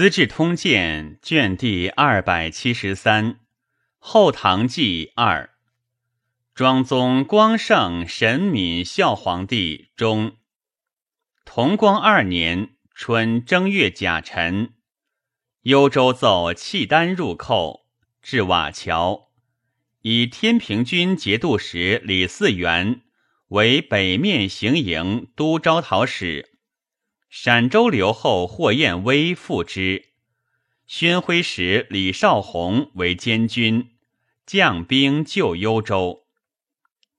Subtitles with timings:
[0.00, 3.34] 资治通鉴》卷第二百七十三，
[3.98, 5.44] 《后唐纪二》，
[6.54, 10.38] 庄宗光圣神敏孝皇帝中，
[11.44, 14.72] 同光二年春正月甲辰，
[15.64, 17.84] 幽州奏契丹入寇，
[18.22, 19.28] 至瓦桥，
[20.00, 23.02] 以天平军节度使李嗣源
[23.48, 26.49] 为北面行营都招讨使。
[27.30, 30.08] 陕州留后霍彦威复之，
[30.88, 33.92] 宣徽使李少红为监军，
[34.44, 36.24] 将兵救幽州。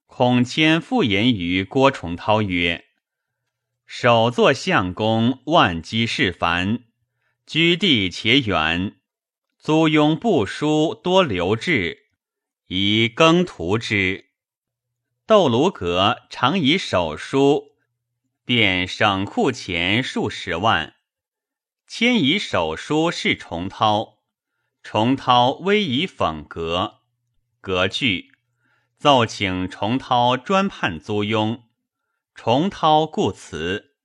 [0.07, 2.83] 孔谦复言于郭崇韬曰
[3.88, 6.83] ：“首作相公，万机事繁，
[7.47, 8.97] 居地且远，
[9.57, 12.09] 租庸不书多留置，
[12.67, 14.25] 宜耕图之。
[15.25, 17.69] 窦卢阁常以手书。”
[18.44, 20.95] 便省库钱数十万，
[21.88, 24.17] 迁以手书示重涛，
[24.81, 27.02] 重涛微以讽格，
[27.61, 28.31] 格拒，
[28.98, 31.61] 奏请重涛专判租庸，
[32.33, 33.95] 重涛故辞。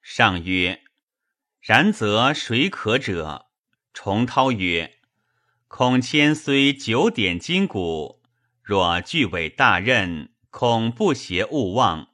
[0.00, 0.82] 上曰
[1.60, 3.46] ：“然则谁可者？”
[3.92, 4.98] 重涛曰
[5.68, 8.22] ：“孔谦虽九点金鼓，
[8.62, 12.08] 若具委大任，恐不协勿忘。”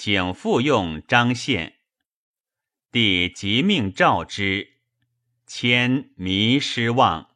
[0.00, 1.80] 请复用张宪，
[2.92, 4.74] 帝即命召之，
[5.44, 7.30] 迁迷失望。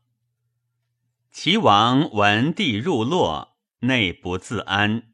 [1.32, 5.12] 齐王闻帝入洛，内不自安，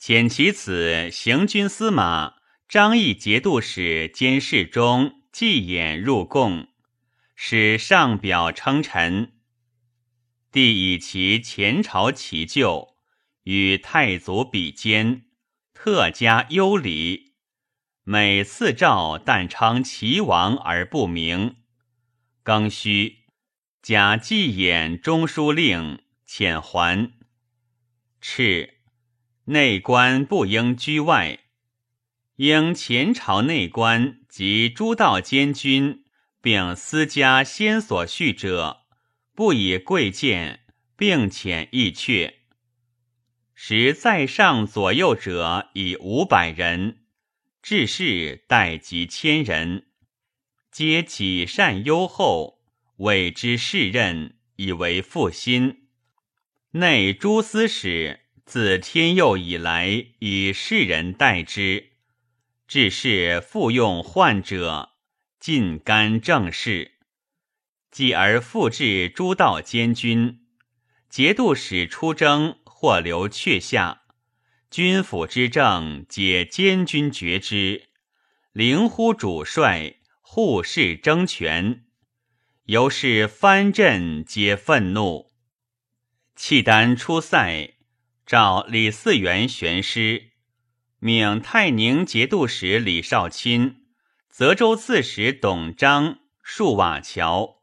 [0.00, 2.34] 遣其子行军司马
[2.68, 6.66] 张毅节度使兼侍中季衍入贡，
[7.36, 9.34] 使上表称臣。
[10.50, 12.96] 帝以其前朝其旧，
[13.44, 15.26] 与太祖比肩。
[15.84, 17.32] 特加优礼，
[18.04, 21.56] 每次诏但称齐王而不明。
[22.44, 23.24] 庚戌，
[23.82, 27.10] 假季衍中书令遣还。
[28.22, 28.70] 敕
[29.46, 31.40] 内官不应居外，
[32.36, 36.04] 应前朝内官及诸道监军，
[36.40, 38.82] 并私家先所叙者，
[39.34, 40.60] 不以贵贱，
[40.96, 42.41] 并遣意阙。
[43.64, 47.04] 时在上左右者以五百人，
[47.62, 49.86] 治士待及千人，
[50.72, 52.58] 皆起善优厚，
[52.96, 55.86] 委之世任，以为复心。
[56.72, 61.90] 内诸司使自天佑以来，以世人待之，
[62.66, 64.90] 治士复用患者，
[65.38, 66.94] 尽干政事。
[67.92, 70.40] 继而复置诸道监军，
[71.08, 72.56] 节度使出征。
[72.82, 74.02] 或留阙下，
[74.68, 77.90] 军府之政皆监军决之，
[78.50, 81.84] 灵乎主帅，护士争权，
[82.64, 85.30] 由是藩镇皆愤怒。
[86.34, 87.74] 契丹出塞，
[88.26, 90.32] 召李嗣源玄师，
[90.98, 93.84] 命泰宁节度使李少钦、
[94.28, 97.62] 泽州刺史董璋戍瓦桥。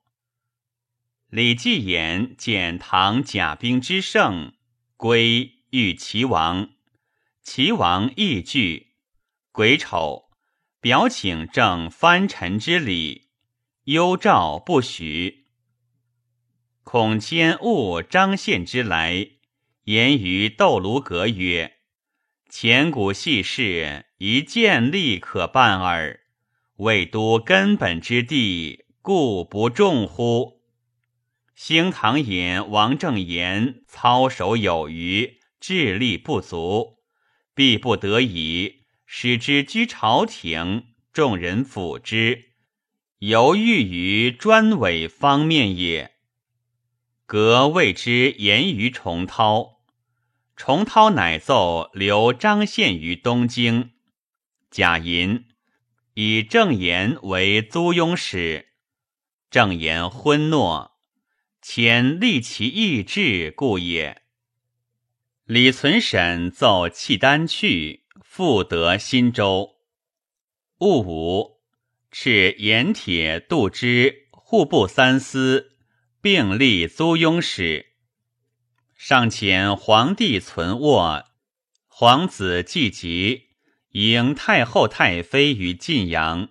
[1.29, 4.53] 李继衍见唐甲兵之盛。
[4.99, 6.71] 归遇齐王，
[7.41, 8.95] 齐王亦惧。
[9.53, 10.25] 癸丑，
[10.81, 13.29] 表请正藩臣之礼，
[13.85, 15.45] 幽诏不许。
[16.83, 19.25] 孔谦误张献之来，
[19.85, 21.77] 言于窦卢阁曰
[22.51, 26.19] ：“前古细事，一见立可办耳。
[26.75, 30.58] 未都根本之地，故不重乎？”
[31.61, 36.99] 兴唐尹王正言操守有余，智力不足，
[37.53, 42.53] 必不得已使之居朝廷，众人辅之，
[43.17, 46.13] 犹豫于专委方面也。
[47.25, 49.81] 革谓之言于重涛，
[50.55, 53.91] 重涛乃奏留张献于东京。
[54.71, 55.43] 贾银
[56.13, 58.69] 以正言为租庸使，
[59.51, 60.88] 正言昏诺。
[61.71, 64.23] 遣立其意志故也。
[65.45, 69.75] 李存审奏契丹去，复得新州。
[70.79, 71.61] 戊午，
[72.11, 75.77] 敕盐铁度之户部三司，
[76.19, 77.93] 并立租庸使。
[78.97, 81.23] 上遣皇帝存卧，
[81.85, 83.49] 皇子季吉
[83.91, 86.49] 迎太后太妃于晋阳。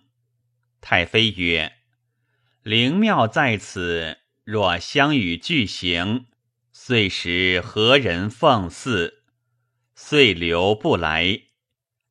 [0.80, 1.72] 太妃曰
[2.62, 4.18] ：“灵庙在此。”
[4.50, 6.24] 若相与俱行，
[6.72, 9.24] 遂时何人奉祀？
[9.94, 11.42] 遂留不来。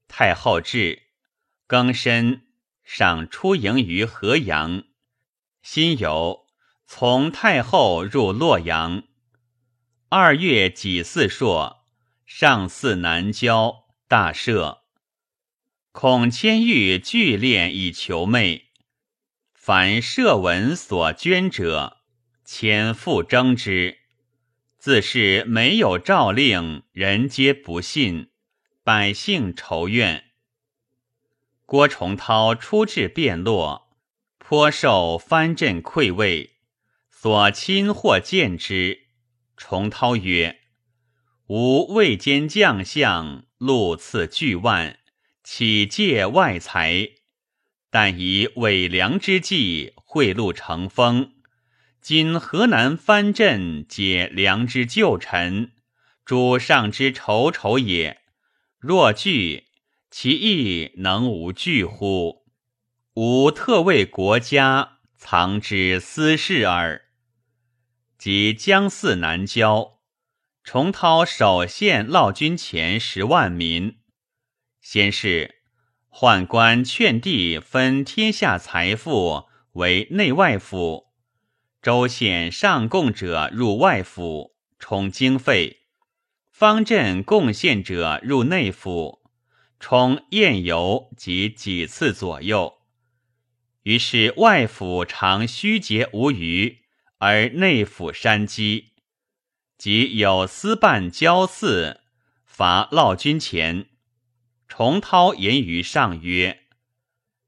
[0.07, 1.01] 太后至，
[1.65, 2.43] 更申，
[2.83, 4.83] 赏出营于河阳，
[5.63, 6.45] 辛酉，
[6.85, 9.01] 从太后入洛阳。
[10.09, 11.87] 二月己巳朔，
[12.27, 14.81] 上巳南郊，大赦。
[15.91, 18.67] 孔千玉聚练以求妹，
[19.55, 21.96] 凡赦文所捐者，
[22.49, 23.97] 千复征之。
[24.77, 28.29] 自是没有诏令，人皆不信，
[28.85, 30.23] 百姓仇怨。
[31.65, 33.89] 郭崇韬出至汴洛，
[34.37, 36.51] 颇受藩镇馈慰，
[37.11, 39.07] 所亲或见之。
[39.57, 40.61] 崇涛曰
[41.47, 44.97] ：“吾未兼将相，禄赐巨万，
[45.43, 47.09] 岂借外财？
[47.89, 51.33] 但以伪良之计贿赂成风。
[52.07, 55.73] 今河南藩镇皆良之旧臣，
[56.23, 58.21] 主上之仇仇也。
[58.79, 59.65] 若惧，
[60.09, 62.45] 其意能无惧乎？
[63.15, 67.01] 吾特为国家藏之私事耳。”
[68.17, 69.99] 即江泗南郊，
[70.63, 73.97] 重涛首献烙军前十万民。
[74.79, 75.55] 先是，
[76.09, 81.06] 宦官劝帝分天下财富为内外府，
[81.87, 85.77] 州县上贡者入外府，充经费；
[86.51, 89.21] 方镇贡献者入内府，
[89.79, 92.79] 充宴游及几次左右。
[93.83, 96.79] 于是外府常虚节无余。
[97.19, 98.91] 而内府山积，
[99.77, 102.01] 即有私办交祀，
[102.43, 103.85] 伐烙军前。
[104.67, 106.63] 重涛言于上曰：“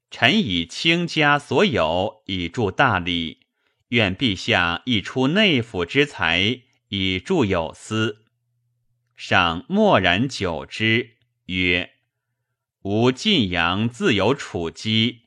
[0.09, 3.39] 臣以卿家所有以助大礼，
[3.89, 8.25] 愿陛下亦出内府之财以助有司。”
[9.15, 11.91] 上默然久之，曰
[12.83, 15.23] ：“吾晋阳自有储积，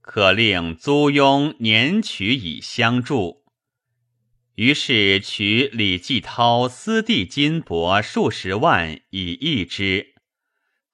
[0.00, 3.44] 可令租庸年取以相助。”
[4.56, 10.14] 于是取李继涛私地金帛数十万以易之，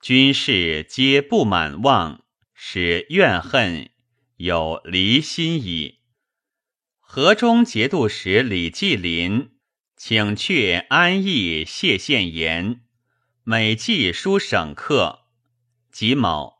[0.00, 2.24] 军士皆不满望，
[2.54, 3.90] 使怨恨，
[4.36, 5.97] 有离心矣。
[7.10, 9.52] 河中节度使李继林
[9.96, 12.82] 请却安邑谢献言，
[13.44, 15.20] 每季书省客。
[15.90, 16.58] 己卯，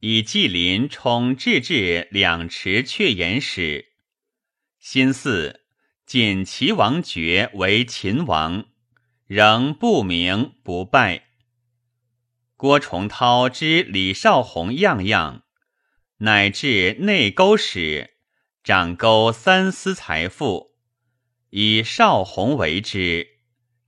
[0.00, 3.92] 以纪林充制置两池阙言使。
[4.80, 5.60] 辛巳。
[6.06, 8.64] 晋齐王爵为秦王，
[9.26, 11.26] 仍不明不拜。
[12.56, 15.42] 郭崇韬知李少红样样，
[16.20, 18.14] 乃至内勾使，
[18.64, 20.74] 掌勾三司财富，
[21.50, 23.38] 以少红为之，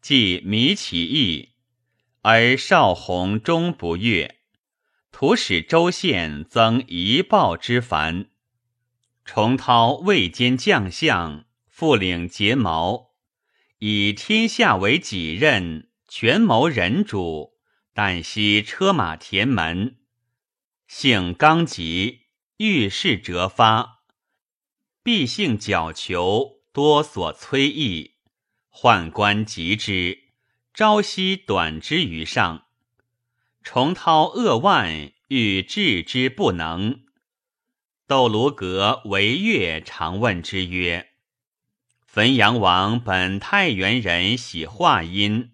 [0.00, 1.50] 即迷其意，
[2.22, 4.40] 而少红终不悦，
[5.12, 8.30] 徒使州县增一报之烦。
[9.24, 11.44] 崇韬未兼将相。
[11.68, 13.14] 复领睫毛，
[13.80, 17.54] 以天下为己任，权谋人主，
[17.92, 19.96] 但惜车马田门。
[20.86, 22.26] 性刚急，
[22.58, 23.93] 遇事折发，
[25.04, 28.14] 必性矫求，多所催议。
[28.70, 30.30] 宦官急之，
[30.72, 32.64] 朝夕短之于上。
[33.62, 37.04] 重涛扼腕，欲治之不能。
[38.06, 41.10] 窦卢阁为乐，常问之曰。
[42.06, 45.52] 汾阳王本太原人，喜化音，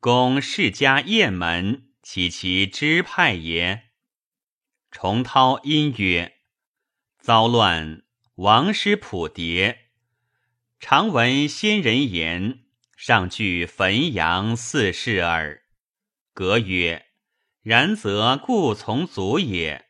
[0.00, 3.90] 公世家雁门，岂其支派也？
[4.90, 6.38] 重涛因曰
[7.20, 8.02] ：“遭乱，
[8.38, 9.76] 王师普牒。
[10.78, 12.60] 常闻先人言，
[12.96, 15.64] 上据汾阳四世耳。”
[16.34, 17.06] 格曰
[17.62, 19.86] ：“然则故从祖也。”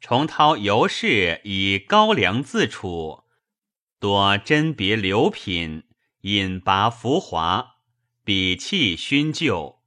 [0.00, 3.22] 重涛由是以高粱自处。
[4.00, 5.84] 多甄别流品，
[6.22, 7.76] 引拔浮华，
[8.24, 9.78] 比气熏旧。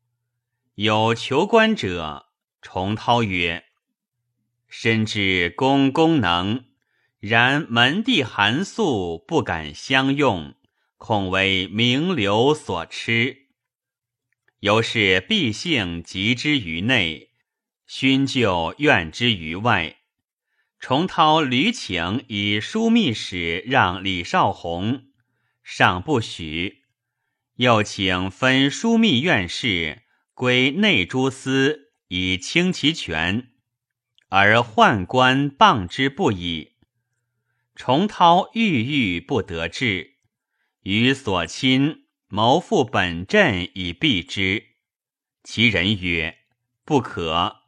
[0.75, 2.27] 有求官者，
[2.61, 3.65] 重涛曰
[4.69, 6.68] ：“深知公功能，
[7.19, 10.55] 然门第寒素，不敢相用，
[10.97, 13.47] 恐为名流所吃。
[14.61, 17.31] 由是必性极之于内，
[17.85, 19.97] 勋就怨之于外。”
[20.79, 25.07] 重涛屡请以枢密使让李少红，
[25.61, 26.83] 尚不许；
[27.55, 33.49] 又请分枢密院事归内诸司，以清其权，
[34.29, 36.77] 而宦官谤之不已。
[37.79, 40.15] 重涛郁郁不得志，
[40.81, 44.65] 与所亲谋复本镇以避之。
[45.45, 46.39] 其人曰
[46.83, 47.61] ：“不可，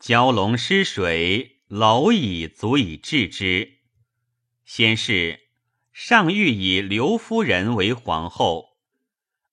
[0.00, 3.78] 蛟龙失水。”蝼蚁足以治之。
[4.64, 5.50] 先是
[5.92, 8.76] 上欲以刘夫人为皇后，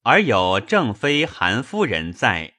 [0.01, 2.56] 而有正妃韩夫人在，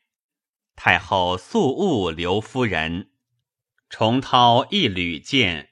[0.76, 3.11] 太后素恶刘夫人。
[3.90, 5.71] 重涛一屡见，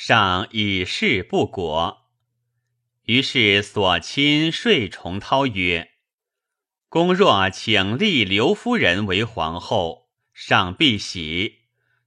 [0.00, 2.06] 上以事不果，
[3.06, 5.90] 于是所亲说重涛曰
[6.88, 11.62] ：“公若请立刘夫人为皇后，上必喜。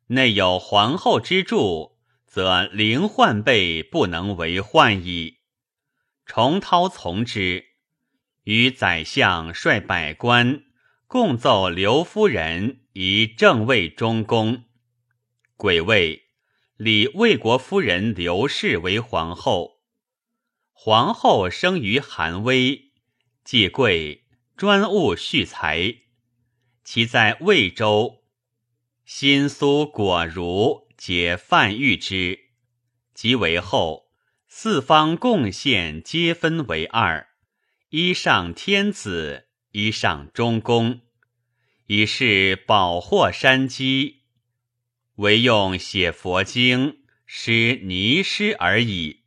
[0.08, 5.40] 内有皇后之助。”则灵患辈不能为患矣。
[6.26, 7.66] 重涛从之，
[8.46, 10.64] 与宰相率百官
[11.08, 14.64] 共奏刘夫人以正位中宫。
[15.58, 16.21] 鬼位，
[16.84, 19.82] 立魏国夫人刘氏为皇后。
[20.72, 22.90] 皇后生于韩威，
[23.44, 24.26] 既贵，
[24.58, 25.98] 专务蓄财。
[26.84, 28.24] 其在魏州，
[29.06, 30.88] 新苏果如。
[30.98, 32.40] 皆范御之，
[33.14, 34.12] 即为后，
[34.48, 37.28] 四方贡献皆分为二：
[37.90, 41.02] 一上天子，一上中宫，
[41.86, 44.21] 以是保获山积，
[45.22, 49.22] 唯用写佛经、诗泥诗而已。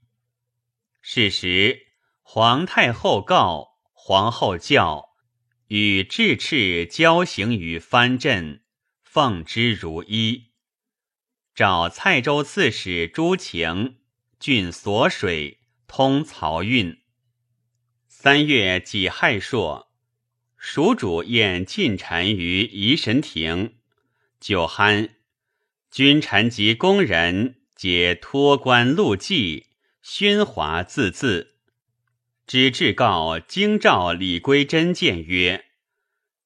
[1.00, 1.86] 是时，
[2.20, 5.10] 皇太后告，皇后教，
[5.68, 8.64] 与智赤交行于藩镇，
[9.04, 10.50] 奉之如一。
[11.54, 13.98] 召蔡州刺史朱晴，
[14.40, 17.02] 郡所水，通漕运。
[18.08, 19.92] 三月己亥朔，
[20.56, 23.76] 蜀主宴近臣于仪神亭，
[24.40, 25.10] 酒酣，
[25.94, 29.66] 君臣及宫人皆托冠露髻，
[30.04, 31.50] 喧哗自恣。
[32.48, 35.66] 知至告京兆李归真谏曰：“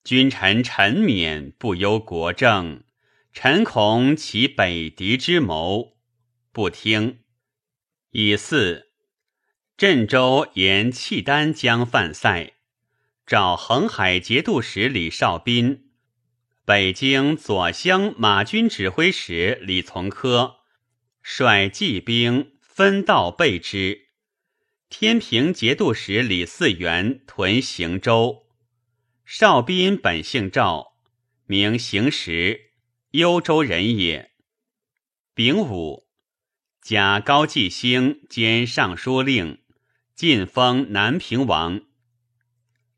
[0.05, 2.83] 君臣臣免，不忧国政。”
[3.33, 5.97] 臣恐其北敌之谋，
[6.53, 7.21] 不听。
[8.11, 8.89] 以四
[9.79, 12.53] 镇州沿契丹将犯塞，
[13.27, 15.88] 召横海节度使李绍斌、
[16.69, 20.57] 北京左厢马军指挥使李从珂
[21.23, 24.09] 率骑兵分道备之。
[24.91, 28.43] 天平节度使李嗣源屯行州。
[29.25, 30.93] 少斌本姓赵，
[31.47, 32.73] 名行时。
[33.13, 34.33] 幽州人也。
[35.33, 36.07] 丙午，
[36.83, 39.63] 假高季兴兼尚书令，
[40.15, 41.81] 晋封南平王。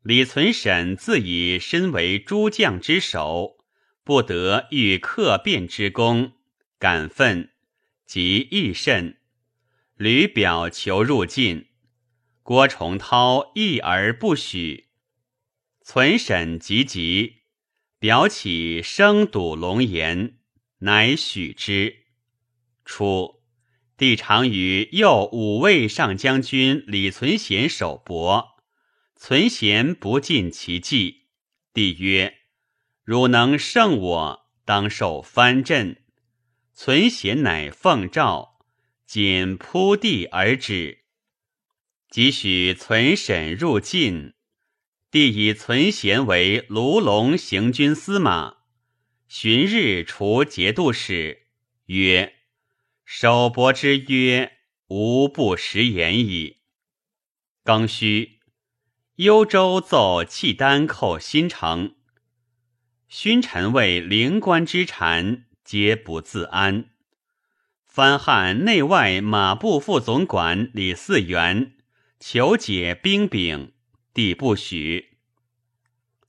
[0.03, 3.60] 李存审自以身为诸将之首，
[4.03, 6.33] 不得遇客变之功，
[6.79, 7.51] 感愤，
[8.05, 9.17] 即益甚，
[9.95, 11.67] 吕表求入晋。
[12.43, 14.89] 郭崇韬议而不许。
[15.83, 17.41] 存审急急。
[17.99, 20.39] 表起生堵龙颜，
[20.79, 22.05] 乃许之。
[22.83, 23.43] 初，
[23.95, 28.57] 帝常与右五位上将军李存贤守伯，
[29.15, 31.27] 存贤不尽其计。
[31.75, 32.39] 帝曰
[33.11, 35.97] ：“汝能胜我，当受藩镇。”
[36.73, 38.57] 存贤乃奉诏，
[39.05, 40.99] 仅扑地而止。
[42.09, 44.33] 即许存审入晋。
[45.11, 48.59] 帝以存贤为卢龙行军司马，
[49.27, 51.47] 旬日除节度使，
[51.87, 52.35] 曰
[53.03, 54.53] ：“守伯之约，
[54.87, 56.59] 无不食言矣。”
[57.65, 58.39] 庚戌，
[59.17, 61.95] 幽州奏契丹寇新城，
[63.13, 66.91] 勋臣为灵官之谗，皆不自安。
[67.85, 71.73] 藩汉内外马步副总管李嗣源
[72.21, 73.73] 求解兵柄。
[74.13, 75.17] 帝不许。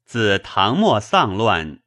[0.04, 1.80] 自唐末丧乱，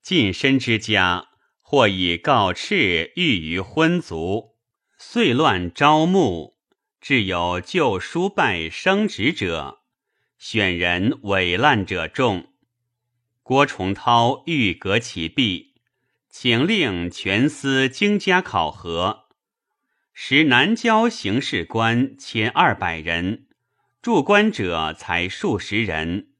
[0.00, 1.26] 近身之家
[1.60, 4.54] 或以告敕寓于昏族，
[4.96, 6.56] 遂乱招募，
[7.00, 9.80] 至有旧书拜升职者，
[10.38, 12.52] 选人伪滥者众。
[13.46, 15.74] 郭崇韬欲革其弊，
[16.28, 19.28] 请令全司精加考核，
[20.12, 23.46] 时南郊行事官千二百人。
[24.02, 26.30] 入关者才数十人，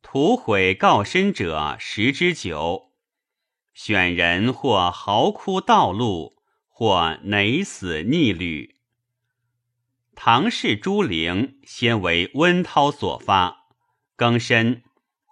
[0.00, 2.94] 屠毁告身者十之九。
[3.74, 6.38] 选人或嚎哭道路，
[6.70, 8.76] 或馁死逆旅。
[10.14, 13.66] 唐氏朱陵先为温韬所发，
[14.16, 14.82] 更深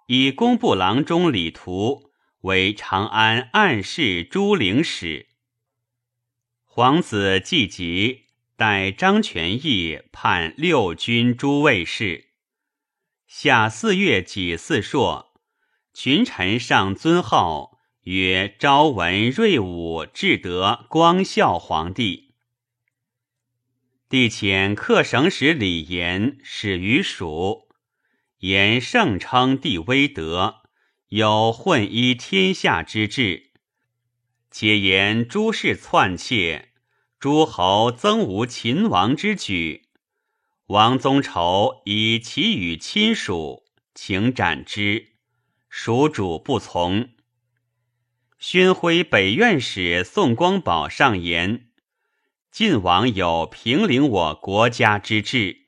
[0.07, 2.11] 以工部郎中李图
[2.41, 5.27] 为长安暗示朱陵使。
[6.65, 8.27] 皇子季吉。
[8.57, 12.29] 待张全义判六军诸卫士。
[13.27, 15.39] 下四月己巳朔，
[15.93, 22.33] 群臣上尊号曰昭文睿武至德光孝皇帝。
[24.09, 27.66] 帝遣客省使李严始于蜀，
[28.39, 30.57] 言圣称帝威德，
[31.07, 33.51] 有混一天下之志。
[34.51, 36.69] 且言诸事篡窃，
[37.19, 39.87] 诸侯曾无秦王之举。
[40.67, 43.63] 王宗仇以其与亲属，
[43.95, 45.13] 请斩之，
[45.67, 47.09] 蜀主不从。
[48.37, 51.69] 宣徽北院使宋光宝上言。
[52.51, 55.65] 晋王有平陵我国家之志，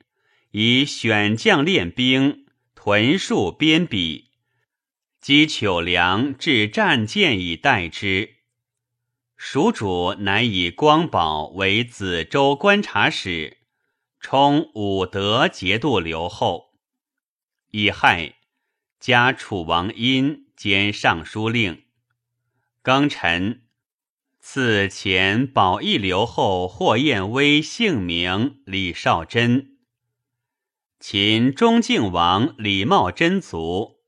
[0.52, 2.39] 以选将练兵，
[2.82, 4.28] 屯戍边鄙，
[5.20, 8.36] 积糗粮至战舰以待之。
[9.36, 13.58] 蜀主乃以光宝为梓州观察使，
[14.18, 16.70] 充武德节度留后。
[17.72, 18.36] 乙亥，
[18.98, 21.82] 加楚王殷兼尚书令。
[22.82, 23.64] 庚辰。
[24.40, 29.69] 赐前保义留后霍彦威姓名李少贞。
[31.00, 34.00] 秦中靖王李茂贞卒，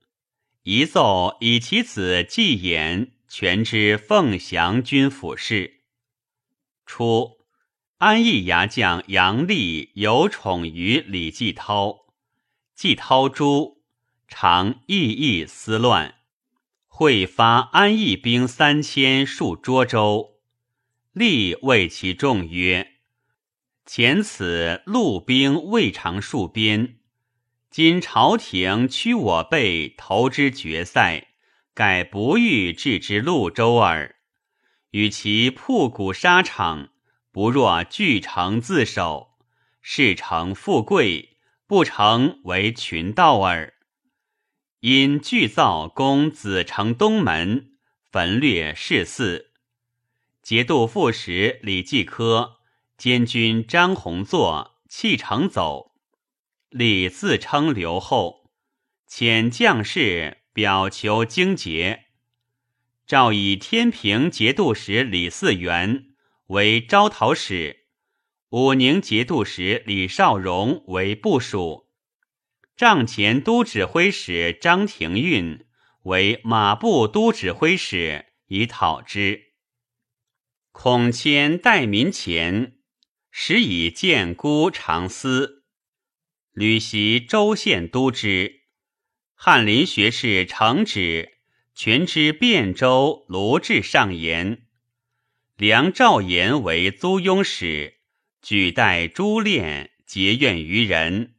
[0.62, 5.80] 遗奏以其子季衍权知凤翔军府事。
[6.84, 7.38] 初，
[7.96, 12.00] 安邑牙将杨立有宠于李继涛，
[12.74, 13.78] 继涛诛，
[14.28, 16.16] 常意意思乱。
[16.88, 20.34] 会发安邑兵三千戍涿州，
[21.12, 22.91] 立谓其众曰
[23.84, 26.98] ：“前此陆兵未尝戍边，
[27.68, 31.28] 今朝廷屈我辈投之决赛，
[31.74, 34.14] 改不欲置之潞州耳。
[34.92, 36.90] 与其铺谷沙场，
[37.32, 39.32] 不若据城自守，
[39.80, 43.74] 事成富贵，不成为群盗耳。”
[44.80, 47.72] 因具造攻子城东门，
[48.10, 49.50] 焚掠市寺。
[50.42, 52.58] 节度副使李继科、
[52.96, 55.92] 监军张弘作弃城走。
[56.68, 58.50] 李自称留后，
[59.08, 62.06] 遣将士表求荆节。
[63.06, 66.06] 诏以天平节度使李嗣源
[66.46, 67.86] 为招讨使，
[68.50, 71.90] 武宁节度使李少荣为部署。
[72.74, 75.66] 帐前都指挥使张廷运
[76.04, 79.52] 为马步都指挥使，以讨之。
[80.70, 82.78] 孔谦待民前，
[83.34, 85.64] 时以见孤长思，
[86.52, 88.60] 吕袭州县都之。
[89.34, 91.38] 翰林学士承旨，
[91.74, 94.66] 全知汴州卢志上言。
[95.56, 98.00] 梁赵言为租庸使，
[98.42, 101.36] 举带珠链，结怨于人。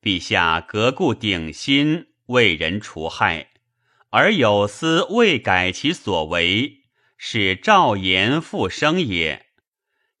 [0.00, 3.50] 陛下革故鼎新，为人除害，
[4.08, 6.84] 而有司未改其所为，
[7.18, 9.47] 使赵言复生也。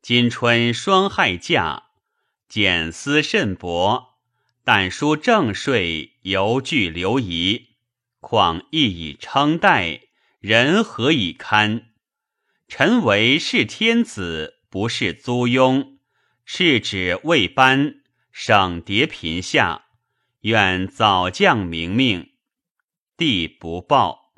[0.00, 1.90] 今春霜害驾，
[2.48, 4.18] 减司甚薄，
[4.64, 7.76] 但书正税犹具留遗，
[8.20, 10.02] 况亦以称代，
[10.40, 11.90] 人何以堪？
[12.68, 15.98] 臣为是天子，不是租庸，
[16.46, 17.96] 敕旨未颁。
[18.30, 19.86] 省迭贫下，
[20.40, 22.34] 愿早降明命。
[23.16, 24.32] 帝不报。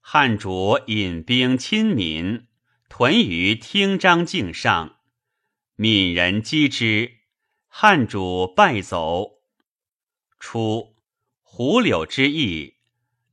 [0.00, 2.47] 汉主引兵亲民，
[2.98, 4.96] 屯于听章境上。
[5.76, 7.18] 闽人击之，
[7.68, 9.38] 汉主败走。
[10.40, 10.96] 初，
[11.40, 12.78] 胡柳之役，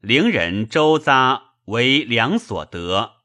[0.01, 3.23] 陵人周匝为良所得。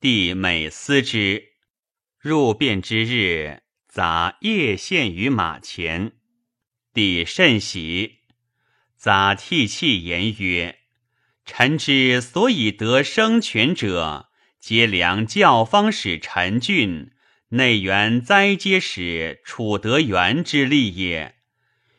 [0.00, 1.44] 帝每思之，
[2.18, 3.62] 入汴之日。
[3.86, 6.18] 杂夜献于马前，
[6.92, 8.22] 帝甚喜。
[8.96, 10.80] 杂涕泣言曰
[11.46, 14.27] ：“臣之所以得生权者，
[14.68, 17.12] 皆良教方使陈俊、
[17.52, 21.36] 内援灾阶使楚德元之力也。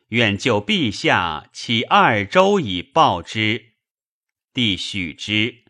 [0.09, 3.71] 愿就陛下起二州以报之。”
[4.53, 5.63] 帝许之。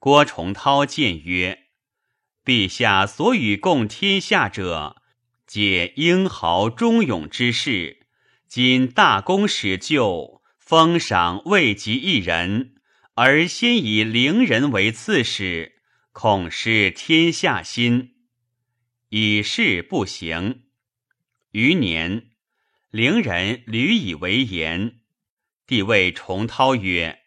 [0.00, 1.66] 郭崇韬谏曰
[2.44, 4.96] ：“陛下所与共天下者。”
[5.46, 8.08] 皆英豪忠勇之士，
[8.48, 12.74] 今大功始就，封赏未及一人，
[13.14, 15.76] 而先以陵人为刺史，
[16.20, 18.16] 恐失天下心，
[19.10, 20.64] 以事不行。
[21.52, 22.30] 余年，
[22.90, 24.98] 陵人屡以为言。
[25.64, 27.20] 帝谓重涛曰：“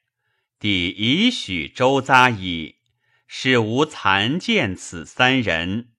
[0.60, 2.80] 帝已许周匝矣，
[3.28, 5.94] 使无残见此三人。”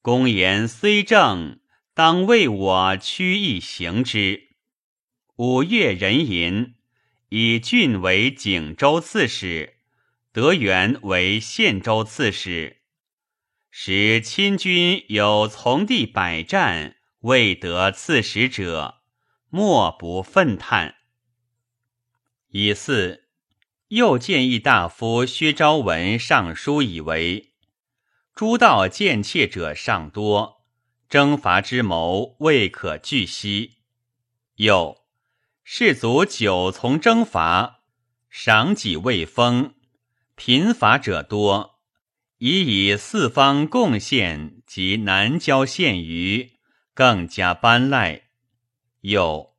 [0.00, 1.60] 公言虽正，
[1.92, 4.56] 当为我屈意行之。
[5.36, 6.76] 五月壬寅，
[7.28, 9.74] 以郡为景州刺史，
[10.32, 12.78] 德元为献州刺史。
[13.70, 19.02] 使亲军有从地百战未得刺史者，
[19.50, 20.94] 莫不愤叹。
[22.48, 23.28] 以四，
[23.88, 27.52] 又建议大夫薛昭文上书以为：
[28.34, 30.64] 诸道见妾者尚多，
[31.10, 33.80] 征伐之谋未可拒息。
[34.56, 35.04] 又
[35.62, 37.82] 士卒久从征伐，
[38.30, 39.74] 赏己未丰，
[40.44, 41.78] 贫乏者多。
[42.38, 46.54] 已以四方贡献及南郊县余，
[46.92, 48.22] 更加颁赖。
[49.02, 49.54] 又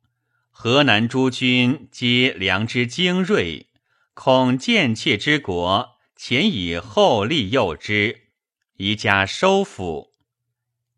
[0.50, 3.70] 河南诸军皆良之精锐，
[4.12, 8.28] 恐贱妾之国，前以后利诱之，
[8.76, 10.10] 宜加收抚。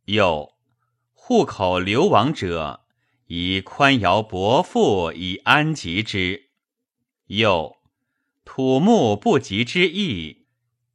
[0.06, 0.54] 又
[1.12, 2.80] 户口流亡者，
[3.28, 6.50] 以宽徭薄赋以安吉之。
[7.26, 7.75] 又
[8.46, 10.46] 土木不及之意。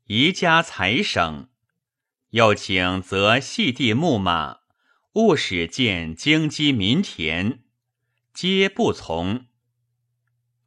[0.06, 1.50] 宜加财省，
[2.30, 4.62] 又请择细地木马，
[5.14, 7.60] 勿使见荆棘民田，
[8.34, 9.46] 皆不从。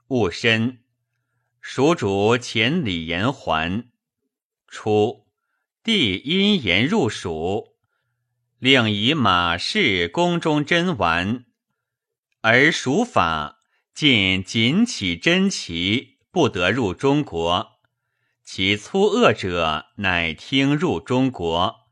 [0.09, 0.85] 戊申，
[1.61, 3.91] 蜀主遣李延还。
[4.69, 5.27] 初，
[5.83, 7.77] 帝因言入蜀，
[8.59, 11.47] 令以马氏宫中珍玩，
[12.43, 13.59] 而蜀法
[13.95, 17.79] 尽仅起珍奇，不得入中国。
[18.43, 21.87] 其粗恶者，乃听入中国，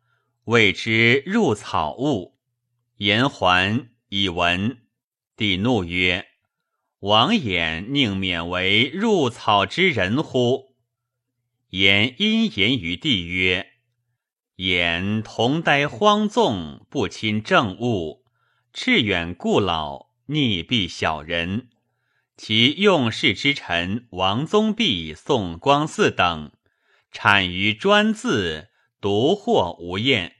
[0.46, 2.40] 谓之入草物。
[2.96, 4.78] 言还以闻，
[5.36, 6.26] 帝怒曰
[6.98, 10.74] ：“王衍宁免为入草之人乎？”
[11.70, 13.68] 言因言于帝曰
[14.56, 18.24] ：“言同呆荒纵，不亲政务，
[18.72, 21.68] 赤远故老，逆避小人。”
[22.44, 26.50] 其用事之臣王宗弼、宋光嗣等，
[27.12, 30.32] 产于专字，独获无厌；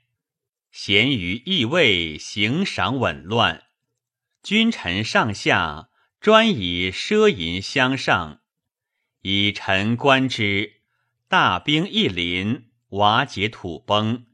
[0.72, 3.62] 贤于义位，行赏紊乱。
[4.42, 8.40] 君臣上下专以奢淫相上，
[9.20, 10.80] 以臣观之，
[11.28, 14.26] 大兵一临，瓦解土崩，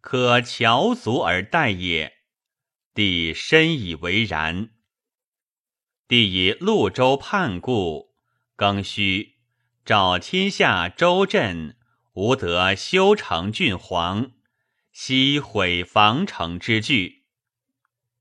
[0.00, 2.18] 可翘足而待也。
[2.94, 4.75] 帝深以为然。
[6.08, 8.14] 帝以潞州叛故，
[8.54, 9.38] 更戌，
[9.84, 11.76] 召天下州镇，
[12.12, 14.30] 无得修城郡皇，
[14.92, 17.24] 悉毁防城之具。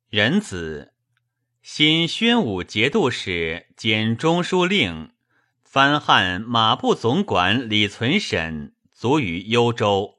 [0.09, 0.95] 仁子，
[1.61, 5.11] 新宣武节度使兼中书令，
[5.63, 10.15] 藩汉马步总管李存审卒于幽州。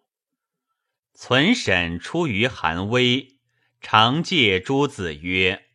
[1.15, 3.39] 存审出于韩威，
[3.81, 5.66] 常借诸子曰。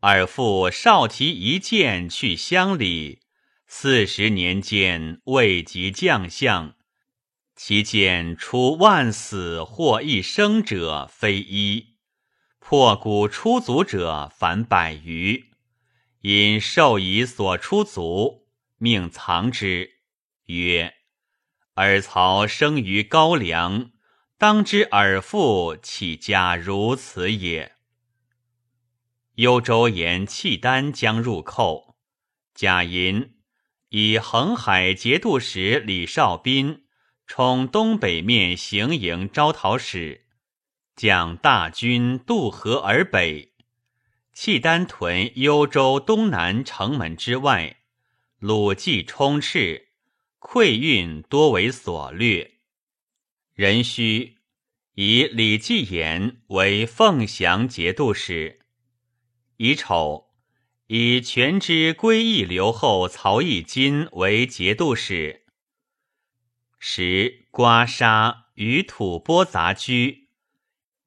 [0.00, 3.18] 尔父少提一剑去乡里，
[3.66, 6.76] 四十年间未及将相，
[7.56, 11.96] 其间出万死或一生者非一，
[12.60, 15.46] 破骨出族者凡百余。
[16.20, 19.94] 因受以所出族，命藏之，
[20.46, 20.94] 曰
[21.74, 23.90] ：“尔曹生于高梁，
[24.36, 27.72] 当知尔父起家如此也。”
[29.38, 31.96] 幽州言契丹将入寇，
[32.56, 33.36] 贾银
[33.90, 36.82] 以恒海节度使李绍斌
[37.24, 40.24] 充东北面行营招讨使，
[40.96, 43.52] 将大军渡河而北。
[44.32, 47.76] 契丹屯幽州东南城门之外，
[48.40, 49.90] 鲁骑充斥，
[50.40, 52.54] 溃运多为所掠。
[53.54, 54.38] 壬戌，
[54.94, 58.57] 以李继言为凤翔节度使。
[59.58, 60.28] 乙丑，
[60.86, 65.46] 以全知归义留后曹义金为节度使。
[66.78, 70.28] 时刮痧与吐蕃杂居，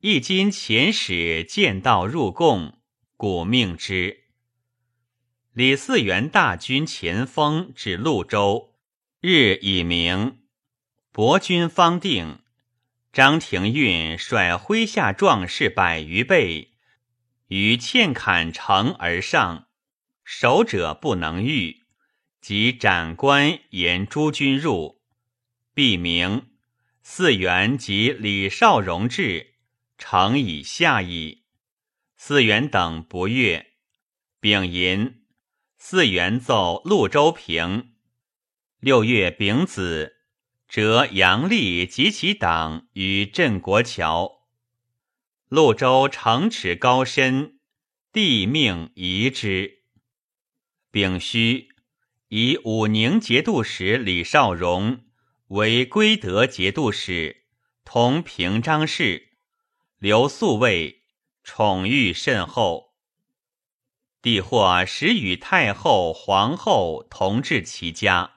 [0.01, 2.77] 义金遣使见道入贡，
[3.15, 4.25] 故命之。
[5.53, 8.75] 李嗣源大军前锋至潞州，
[9.21, 10.39] 日已明，
[11.13, 12.39] 伯军方定。
[13.13, 16.70] 张廷运率麾下壮士百余倍。
[17.51, 19.67] 于堑坎城而上，
[20.23, 21.83] 守者不能御，
[22.39, 25.01] 即斩官言诸军入。
[25.73, 26.47] 毕明，
[27.03, 29.55] 四元及李少荣至，
[29.97, 31.43] 城以下矣。
[32.15, 33.73] 四元等不悦，
[34.39, 35.25] 丙寅，
[35.77, 37.95] 四元奏潞州平。
[38.79, 40.15] 六月丙子，
[40.69, 44.40] 折杨立及其党于镇国桥。
[45.51, 47.59] 潞州城池高深，
[48.13, 49.83] 帝命移之。
[50.91, 51.67] 丙戌，
[52.29, 55.03] 以武宁节度使李少荣
[55.49, 57.47] 为归德节度使，
[57.83, 59.33] 同平章事，
[59.97, 61.01] 留宿卫，
[61.43, 62.93] 宠遇甚厚。
[64.21, 68.35] 帝或时与太后、皇后同至其家。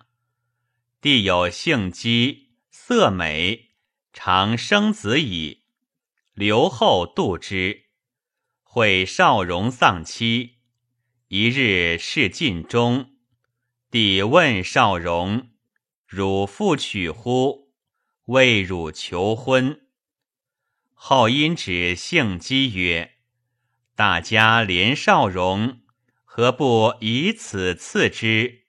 [1.00, 3.70] 帝有性姬，色美，
[4.12, 5.60] 常生子矣。
[6.34, 7.84] 留后度之，
[8.62, 10.56] 会少荣丧妻。
[11.28, 13.12] 一日事尽中，
[13.88, 15.50] 帝问少荣
[16.04, 17.72] ：“汝复娶乎？
[18.24, 19.82] 为汝求婚。”
[20.92, 23.12] 后因指性姬曰
[23.94, 25.82] ：“大家怜少荣，
[26.24, 28.64] 何不以此赐之？”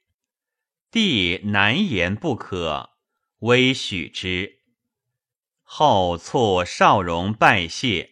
[0.91, 2.91] 帝难言不可，
[3.39, 4.59] 微许之。
[5.67, 8.11] 后促少荣拜谢，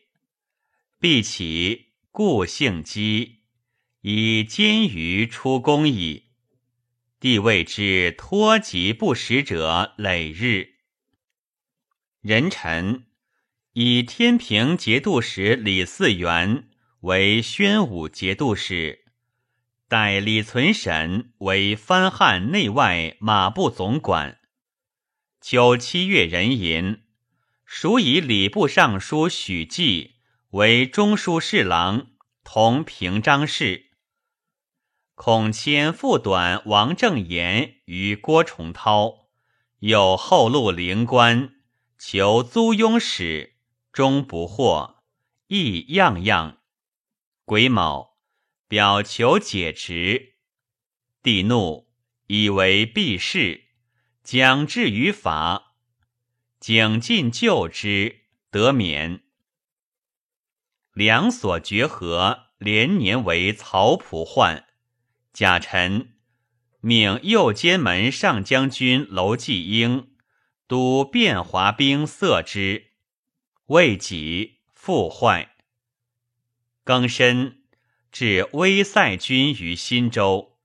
[0.99, 3.43] 必起故姓姬，
[4.01, 6.31] 以奸于出宫矣。
[7.19, 10.79] 帝谓之托疾不食者累日。
[12.21, 13.05] 人臣
[13.73, 16.67] 以天平节度使李嗣源
[17.01, 19.05] 为宣武节度使，
[19.87, 24.39] 代李存审为藩汉内外马步总管。
[25.39, 27.02] 秋七月壬寅。
[27.75, 30.17] 属以礼部尚书许济
[30.51, 32.11] 为中书侍郎，
[32.43, 33.89] 同平章事。
[35.15, 39.27] 孔谦复短王正言与郭崇韬，
[39.79, 41.55] 有后路灵官，
[41.97, 43.55] 求租庸使，
[43.91, 44.97] 终不获，
[45.47, 46.59] 亦样样。
[47.43, 48.19] 癸卯，
[48.67, 50.35] 表求解职，
[51.23, 51.87] 帝怒，
[52.27, 53.63] 以为避事，
[54.23, 55.72] 将至于法。
[56.63, 59.21] 景进救之，得免。
[60.93, 64.65] 两所绝合，连年为曹普患。
[65.33, 66.13] 贾臣
[66.79, 70.15] 命右监门上将军楼继英
[70.65, 72.91] 督卞华兵塞之，
[73.65, 75.57] 未己复坏。
[76.85, 77.65] 庚申，
[78.09, 80.57] 至威塞军于新州。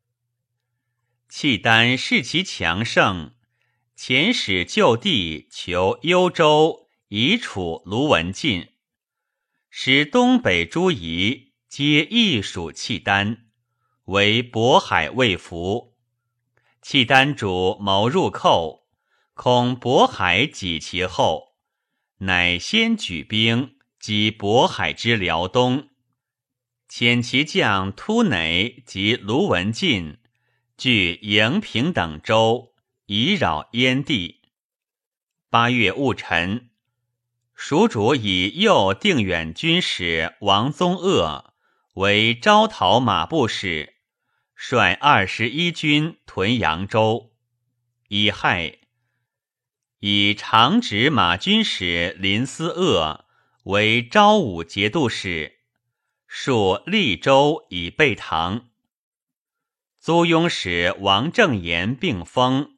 [1.29, 3.33] 契丹视其强盛。
[3.99, 8.69] 遣使就地求幽州以处卢文进，
[9.71, 13.49] 使东北诸夷皆易属契丹，
[14.05, 15.97] 为渤海未服。
[16.81, 18.87] 契丹主谋入寇，
[19.35, 21.57] 恐渤海挤其后，
[22.19, 25.89] 乃先举兵击渤海之辽东，
[26.89, 30.19] 遣其将突馁及卢文进
[30.77, 32.77] 据营平等州。
[33.11, 34.43] 以扰燕地。
[35.49, 36.69] 八月戊辰，
[37.55, 41.55] 蜀主以右定远军使王宗鄂
[41.95, 43.95] 为招讨马步使，
[44.55, 47.33] 率二十一军屯扬州。
[48.09, 48.77] 乙亥，
[50.01, 53.25] 以长直马军使林思鄂
[53.63, 55.61] 为昭武节度使，
[56.29, 58.69] 戍利州以备唐。
[59.99, 62.75] 租庸使王正言病疯。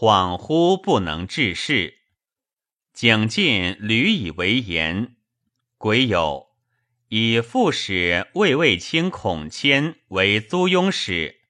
[0.00, 1.98] 恍惚不能治事，
[2.92, 5.16] 景进屡以为言。
[5.76, 6.50] 癸酉，
[7.08, 11.40] 以副使魏卫卿孔谦为租庸使，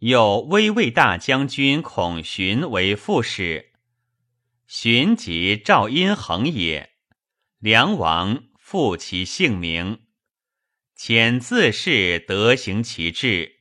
[0.00, 3.72] 又威卫大将军孔寻为副使。
[4.66, 6.90] 寻即赵阴衡也。
[7.58, 10.00] 梁王复其姓名，
[10.94, 13.60] 遣自是德行其志，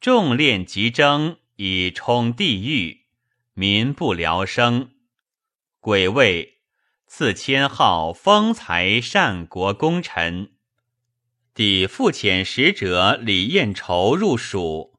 [0.00, 3.02] 重练极征，以充地狱。
[3.56, 4.90] 民不聊生，
[5.78, 6.62] 癸未
[7.06, 10.54] 赐千号丰才善国功臣。
[11.54, 14.98] 抵复遣使者李彦筹入蜀。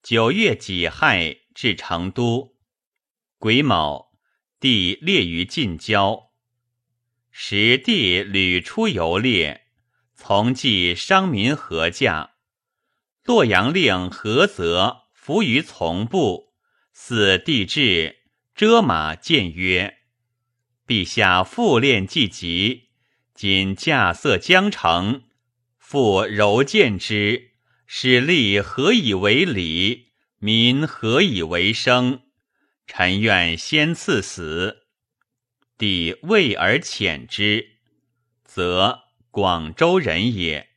[0.00, 2.54] 九月己亥至成都。
[3.36, 4.12] 癸卯，
[4.60, 6.30] 帝列于近郊。
[7.32, 9.66] 时帝屡出游猎，
[10.14, 12.34] 从记商民何价。
[13.24, 16.47] 洛阳令何泽伏于从部。
[17.00, 18.16] 四帝至，
[18.56, 19.98] 遮马见曰
[20.84, 22.88] ：“陛下复练既急，
[23.34, 25.22] 今驾色将成，
[25.78, 27.52] 复柔见之，
[27.86, 30.08] 使吏何以为礼？
[30.38, 32.22] 民何以为生？
[32.86, 34.88] 臣愿先赐死。”
[35.78, 37.78] 帝畏而遣之，
[38.44, 40.68] 则广州人也。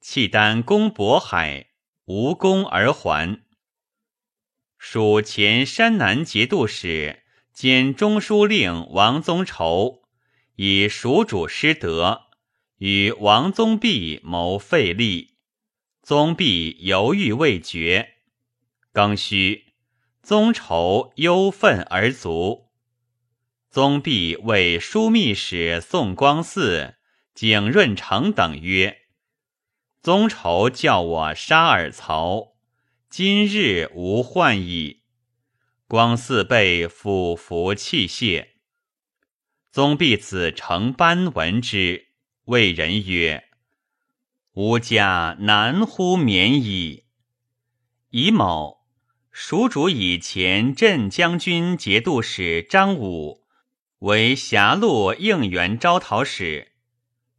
[0.00, 1.66] 契丹攻渤海，
[2.04, 3.42] 无功而还。
[4.82, 10.04] 属前山南节度使兼中书令王宗畴，
[10.56, 12.22] 以蜀主失德，
[12.78, 15.36] 与王宗弼谋废立。
[16.02, 18.14] 宗弼犹豫未决。
[18.94, 19.66] 庚戌，
[20.22, 22.70] 宗畴忧愤而卒。
[23.70, 26.94] 宗弼为枢密使宋光嗣、
[27.34, 28.96] 景润成等曰
[30.00, 32.49] ：“宗仇叫我杀尔曹，
[33.10, 35.02] 今日无患矣。”
[35.88, 38.50] 光嗣被俯伏泣谢。
[39.72, 42.06] 宗弼子承班闻之，
[42.44, 43.44] 谓人曰
[44.54, 47.06] ：“吾家难乎免矣。”
[48.10, 48.86] 乙卯，
[49.32, 53.44] 蜀主以前镇将军节度使张武。
[53.98, 56.72] 为狭路应援招讨使。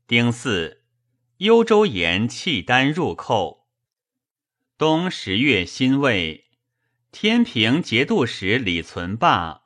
[0.05, 0.81] 丁巳，
[1.37, 3.60] 幽州言契丹入寇。
[4.81, 6.45] 冬十月辛未，
[7.11, 9.61] 天平节度使李存霸、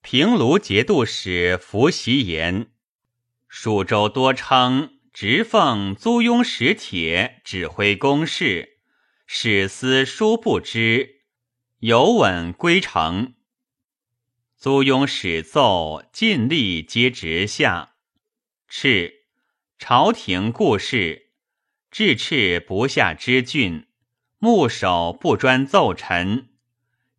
[0.00, 2.72] 平卢节度使符习言，
[3.46, 8.78] 蜀州多称直奉租庸使帖，指挥公事，
[9.26, 11.24] 使司殊不知，
[11.80, 13.34] 有稳归城。
[14.56, 17.96] 租庸使奏，尽力皆直下。
[18.70, 19.12] 敕
[19.78, 21.32] 朝廷故事，
[21.90, 23.86] 至敕不下之郡，
[24.44, 26.50] 牧首不专奏臣。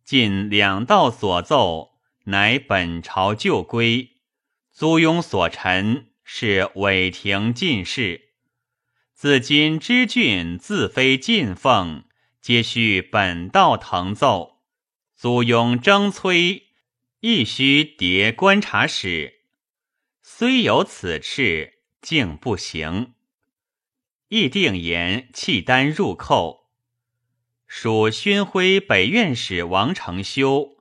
[0.04, 4.10] 近两道所奏，乃本朝旧规。
[4.70, 8.28] 租庸所陈，是伪廷进士。
[9.12, 12.04] 自今知郡自非进奉，
[12.40, 14.60] 皆须本道腾奏。
[15.16, 16.68] 租庸征催。
[17.18, 19.40] 亦须迭观察使，
[20.22, 23.14] 虽有此敕，竟不行。
[24.28, 26.65] 议定言契丹入寇，
[27.66, 30.76] 属宣徽北院使王承修，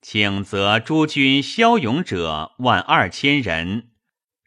[0.00, 3.90] 请责诸军骁勇者万二千人，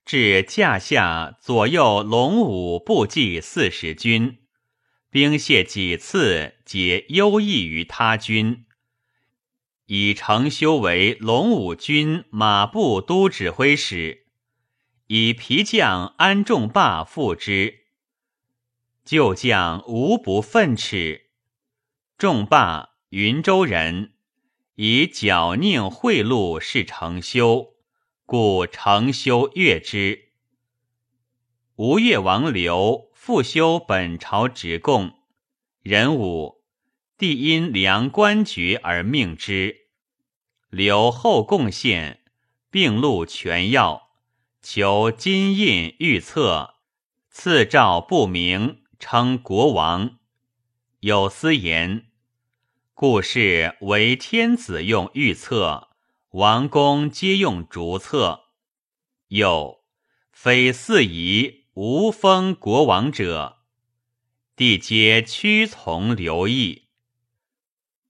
[0.03, 4.39] 至驾下左右龙武部骑四十军，
[5.09, 8.65] 兵械几次皆优异于他军。
[9.85, 14.25] 以承修为龙武军马步都指挥使，
[15.07, 17.81] 以皮将安仲霸副之。
[19.05, 21.22] 旧将无不愤斥。
[22.23, 24.13] 众霸云州人，
[24.75, 27.73] 以剿佞贿赂是成修，
[28.25, 30.29] 故成修悦之。
[31.75, 35.15] 吴越王刘复修本朝职贡，
[35.81, 36.63] 人武
[37.17, 39.89] 帝因量官爵而命之。
[40.69, 42.21] 留后贡献，
[42.71, 44.11] 并录全要，
[44.61, 46.75] 求金印御册，
[47.29, 50.19] 赐诏不明，称国王。
[51.01, 52.05] 有司言，
[53.05, 55.89] 故事为天子用御册，
[56.29, 58.45] 王公皆用竹册。
[59.27, 59.83] 又
[60.31, 63.57] 非四夷无封国王者，
[64.55, 66.87] 帝皆屈从留意。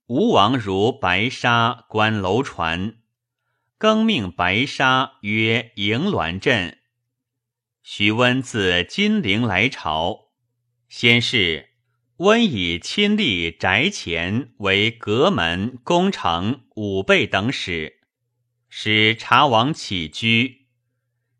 [0.06, 2.98] 吴王如白沙观楼船，
[3.76, 6.78] 更命白沙曰迎銮镇。
[7.82, 10.28] 徐温自金陵来朝，
[10.88, 11.73] 先是
[12.18, 18.00] 温以亲历宅前为阁门、宫城、武备等使，
[18.68, 20.68] 使察王起居。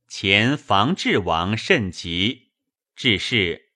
[0.09, 2.51] 前防治王甚急，
[2.97, 3.71] 致仕。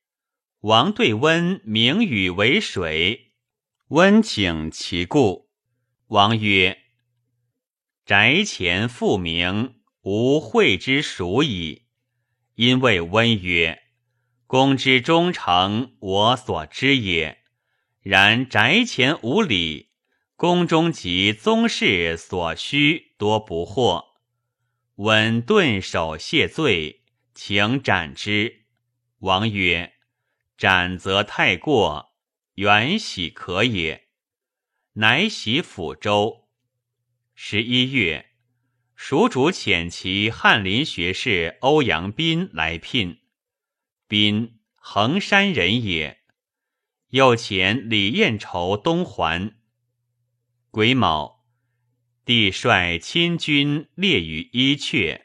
[0.63, 3.35] 王对温名语为水。
[3.91, 5.49] 温请其故，
[6.09, 6.79] 王曰
[8.05, 11.85] ：“宅前复名，无讳之属矣。”
[12.57, 13.85] 因为温曰
[14.49, 17.43] ：“公之忠诚，我所知也。
[18.01, 19.91] 然宅前无礼，
[20.37, 24.07] 宫中及宗室所需，多不获。”
[24.97, 27.03] 稳顿首谢罪，
[27.35, 28.65] 请斩之。
[29.19, 29.93] 王曰
[30.57, 32.15] ：“斩则太过。”
[32.57, 34.09] 原喜可也，
[34.95, 36.49] 乃喜抚州。
[37.35, 38.31] 十一月，
[38.97, 43.21] 蜀主遣其翰林学士欧阳斌来聘。
[44.09, 46.19] 斌，衡山人也。
[47.11, 49.55] 又遣李彦筹东还。
[50.71, 51.45] 癸卯，
[52.25, 55.21] 帝率亲军列于伊阙，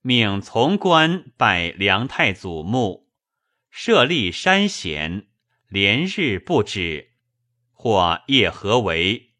[0.00, 3.10] 命从官拜梁太祖墓，
[3.70, 5.26] 设立山贤。
[5.68, 7.14] 连日不止，
[7.72, 9.34] 或夜合围？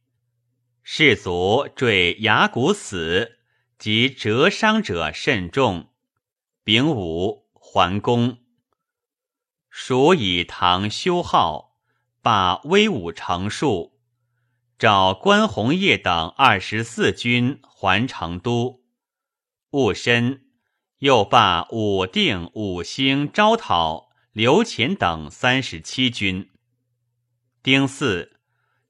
[0.83, 3.39] 士卒坠崖谷死，
[3.79, 5.93] 及折伤者甚众。
[6.65, 8.44] 丙午，还宫。
[9.77, 11.75] 蜀以唐修号，
[12.23, 13.99] 罢威武成数，
[14.79, 18.85] 召关宏业等二十四军还成都。
[19.71, 20.45] 戊申，
[21.01, 24.11] 又罢武定、五星、招讨。
[24.33, 26.51] 刘乾等三十七军。
[27.61, 28.31] 丁巳，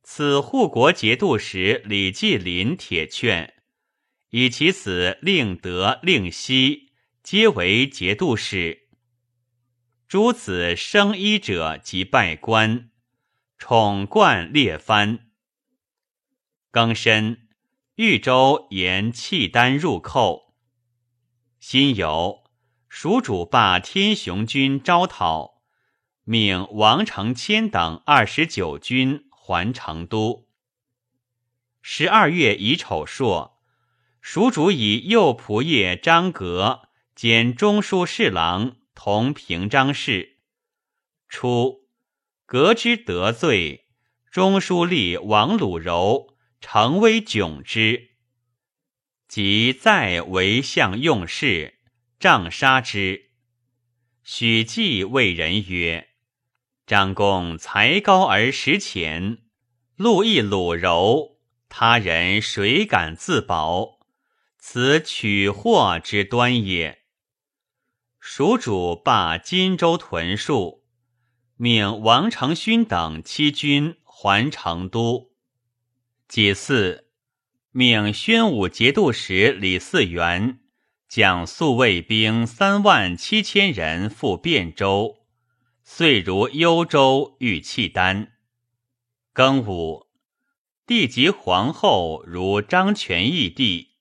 [0.02, 3.54] 此护国节度使李继林铁券，
[4.28, 8.83] 以其子令德、令熙皆为节度使。
[10.14, 12.88] 诸子生医者即拜官，
[13.58, 15.32] 宠冠列藩。
[16.70, 17.48] 庚申，
[17.96, 20.54] 豫州沿契丹入寇。
[21.58, 22.44] 辛酉，
[22.88, 25.64] 蜀主罢天雄军招讨，
[26.22, 30.46] 命王承谦等二十九军还成都。
[31.82, 33.60] 十二月乙丑朔，
[34.20, 36.82] 蜀主以右仆射张格
[37.16, 38.76] 兼中书侍郎
[39.06, 40.38] 同平章事。
[41.28, 41.90] 初，
[42.46, 43.84] 革之得罪，
[44.30, 48.12] 中书吏王鲁柔诚威窘之，
[49.28, 51.80] 即再为相用事，
[52.18, 53.32] 杖杀之。
[54.22, 56.08] 许继谓人曰
[56.88, 59.42] ：“张公才高而识浅，
[59.96, 63.98] 路易鲁柔。”他人谁敢自保？
[64.56, 67.03] 此取祸之端也。
[68.26, 70.80] 蜀主罢荆州屯戍，
[71.56, 75.30] 命王承勋等七军还成都。
[76.26, 77.04] 己巳，
[77.70, 80.60] 命宣武节度使李嗣源
[81.06, 85.18] 将宿卫兵三万七千人赴汴州，
[85.84, 88.32] 遂如幽州遇契丹。
[89.34, 90.06] 庚午。
[90.86, 93.96] 帝及皇后如张权义帝，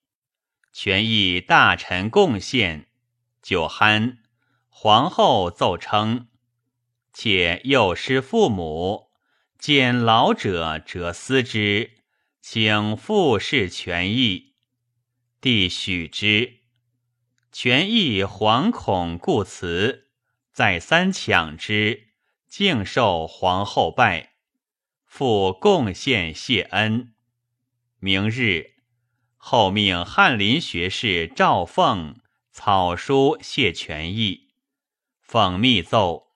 [0.71, 2.88] 权义大臣贡献，
[3.44, 4.20] 酒酣，
[4.70, 6.30] 皇后奏称：
[7.14, 9.12] 且幼失父母，
[9.60, 11.91] 见老者则思之，
[12.41, 14.56] 请复视权义。
[15.41, 16.62] 帝许之，
[17.52, 20.10] 权义惶恐故辞，
[20.54, 22.14] 再三抢之，
[22.48, 24.36] 竟受皇后拜。
[25.06, 27.14] 复贡献谢恩。
[28.00, 28.76] 明日，
[29.36, 32.20] 后命翰林学士赵凤
[32.54, 34.49] 草书谢权益。
[35.28, 36.36] 讽密奏：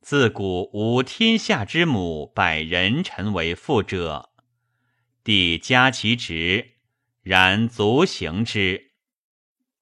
[0.00, 4.32] 自古无天下之母百人臣为父者，
[5.22, 6.78] 帝加其职，
[7.22, 8.94] 然足行之。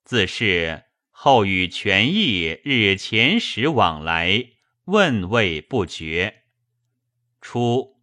[0.05, 4.51] 自是后与权益日前时往来，
[4.85, 6.43] 问谓不绝。
[7.41, 7.95] 初。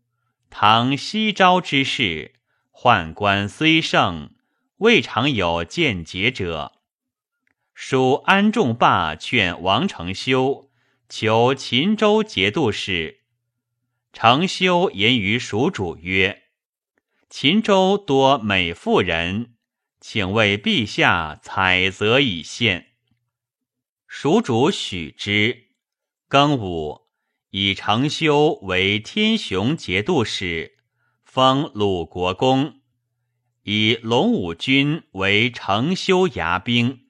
[0.49, 2.33] 唐西昭之事，
[2.71, 4.33] 宦官虽盛，
[4.77, 6.80] 未尝有见节者。
[7.83, 10.69] 蜀安仲霸劝王承修
[11.09, 13.21] 求秦州节度使，
[14.13, 16.43] 承修言于蜀主曰
[17.27, 19.55] ：“秦州多美妇人，
[19.99, 22.91] 请为陛下采择以献。”
[24.07, 25.69] 蜀主许之。
[26.29, 27.07] 庚午。
[27.49, 30.77] 以承修为天雄节度使，
[31.23, 32.75] 封鲁国公；
[33.63, 37.07] 以龙武军为承修牙兵。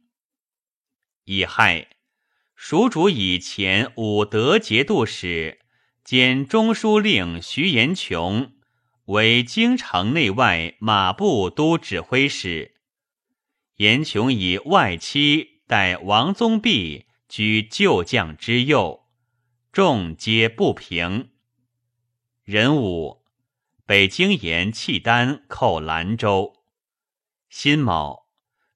[1.25, 1.87] 乙亥，
[2.55, 5.59] 蜀主以前武德节度使
[6.03, 8.53] 兼中书令徐延琼
[9.05, 12.75] 为京城内外马步都指挥使。
[13.77, 19.07] 延琼以外戚待王宗弼居旧将之右。
[19.71, 21.29] 众皆不平。
[22.43, 23.23] 壬午，
[23.85, 26.57] 北京延契丹寇兰州。
[27.49, 28.20] 辛卯，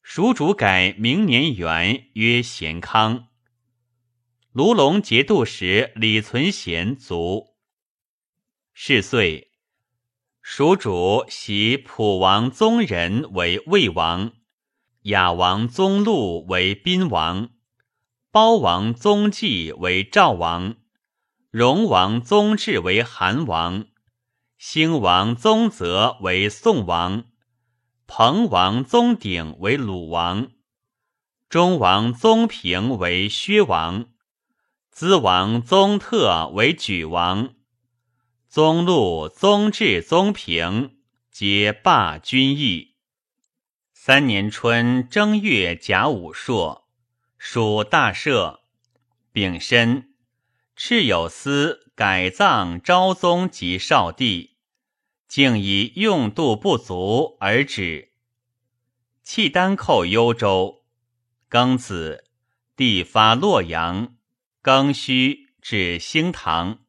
[0.08, 3.30] 蜀主改明年元曰咸康。
[4.52, 7.56] 卢龙节度使李存贤卒。
[8.72, 9.50] 是岁，
[10.44, 14.34] 蜀主袭普王宗仁为魏王，
[15.02, 17.50] 雅王宗禄为宾王，
[18.30, 20.76] 包王宗纪为赵王。
[21.50, 23.88] 荣王宗志为韩王，
[24.60, 27.26] 兴王宗泽为宋王，
[28.08, 30.52] 彭王宗鼎为鲁王，
[31.50, 34.06] 中王宗平为薛王，
[34.92, 37.56] 资王宗特为举王，
[38.48, 40.92] 宗禄、宗志、宗平。
[41.32, 42.96] 皆罢军役。
[43.94, 46.88] 三年春正月甲午朔，
[47.38, 48.60] 属大赦，
[49.34, 50.14] 丙申。
[50.78, 54.55] 赤有司改葬昭宗及少帝，
[55.36, 58.14] 竟以用度不足而止。
[59.22, 60.86] 契丹寇幽州，
[61.50, 62.24] 庚子，
[62.78, 64.16] 帝发洛阳，
[64.64, 66.86] 庚戌至兴唐。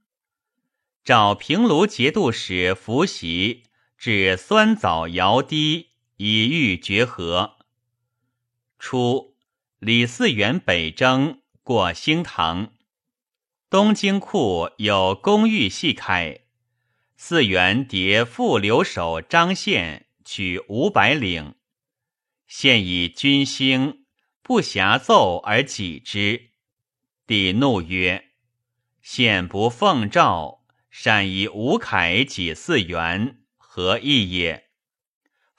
[1.03, 3.65] 召平卢节度使伏袭
[3.99, 7.57] 至酸枣窑堤，以御绝河。
[8.79, 9.35] 初，
[9.81, 12.73] 李嗣源北征，过兴唐。
[13.69, 16.46] 东京库有公寓细开，
[17.29, 21.57] 四元迭副留守张宪取五百领，
[22.47, 24.07] 现以军兴，
[24.45, 26.51] 不暇奏而己之。
[27.27, 28.27] 帝怒曰
[29.03, 34.69] ：“现不奉诏，善以吴凯己四元，何意也？”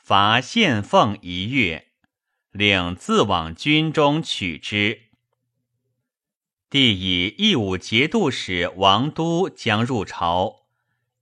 [0.01, 1.89] 罚献奉一月，
[2.51, 5.09] 令自往军中取之。
[6.69, 10.56] 帝以义武节度使王都将入朝，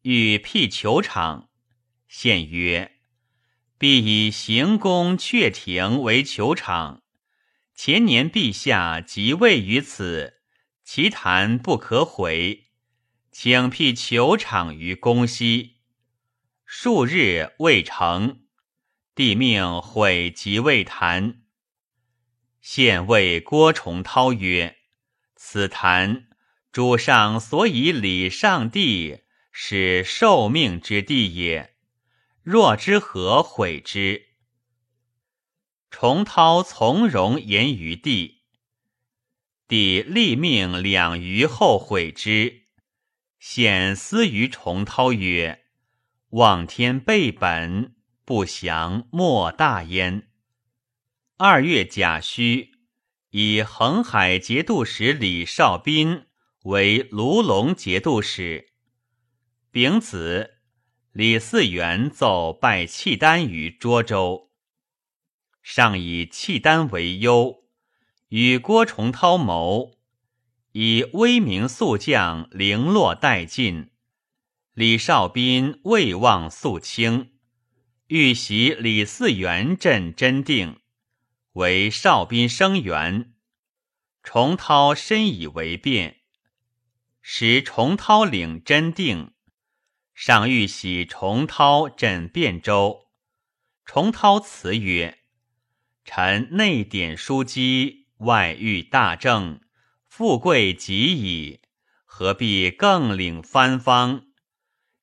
[0.08, 1.50] 欲辟球场。
[2.08, 2.92] 献曰
[3.80, 7.02] ：“必以行宫阙庭为球场。
[7.74, 10.42] 前年陛下即位于此，
[10.84, 12.66] 其坛不可毁，
[13.32, 15.78] 请辟球场于宫西。
[16.68, 18.42] 数日未成，
[19.16, 21.42] 帝命毁即位坛。
[22.62, 24.78] 献谓郭崇韬曰。”
[25.36, 26.28] 此坛
[26.72, 29.25] 主上所以礼上帝，
[29.58, 31.78] 是受命之地也。
[32.44, 34.26] 若之何毁之？
[35.90, 38.42] 重涛从容言于帝，
[39.66, 42.66] 帝立命两余后悔之。
[43.40, 45.64] 显思于重涛曰
[46.32, 47.96] ：“望天备本，
[48.26, 50.28] 不祥莫大焉。”
[51.40, 52.74] 二月甲戌。
[53.30, 56.26] 以恒海节度使李少斌
[56.64, 58.75] 为卢龙节度使。
[59.76, 60.52] 丙子，
[61.12, 64.50] 李嗣源奏拜契丹于涿州，
[65.62, 67.66] 上以契丹为忧，
[68.30, 69.98] 与郭崇韬谋，
[70.72, 73.92] 以威名速将零落殆尽。
[74.74, 77.34] 李少斌未忘肃清，
[78.08, 80.80] 欲袭李嗣源镇真定。
[81.52, 83.34] 为少宾生源，
[84.24, 86.22] 崇涛深以为变。
[87.22, 89.34] 时重涛领真定，
[90.16, 93.08] 上欲喜重涛镇汴州。
[93.86, 95.20] 重涛辞曰
[96.04, 99.60] ：“臣内典枢机，外御大政，
[100.08, 101.60] 富贵极矣，
[102.06, 104.24] 何必更领藩方？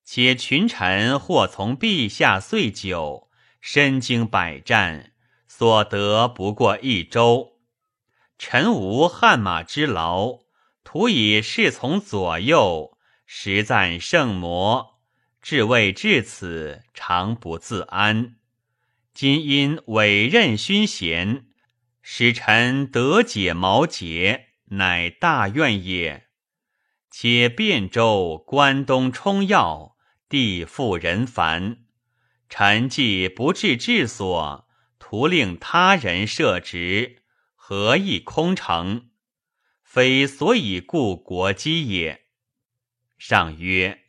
[0.03, 3.29] 且群臣或从陛下岁久，
[3.61, 5.11] 身经百战。”
[5.55, 7.59] 所得不过一周，
[8.39, 10.39] 臣无汗马之劳，
[10.83, 12.97] 徒以侍从左右，
[13.27, 14.92] 实赞圣魔。
[15.43, 18.37] 至位至此，常不自安。
[19.13, 21.47] 今因委任勋贤，
[22.01, 26.29] 使臣得解毛结，乃大愿也。
[27.11, 29.97] 且汴州关东冲要，
[30.29, 31.79] 地富人繁，
[32.49, 34.69] 臣既不至治所。
[34.99, 37.25] 徒令他人设职，
[37.55, 39.11] 何以空城？
[39.83, 42.27] 非所以固国基也。
[43.19, 44.02] 上曰：“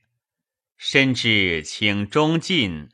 [0.85, 2.89] 深知请忠进，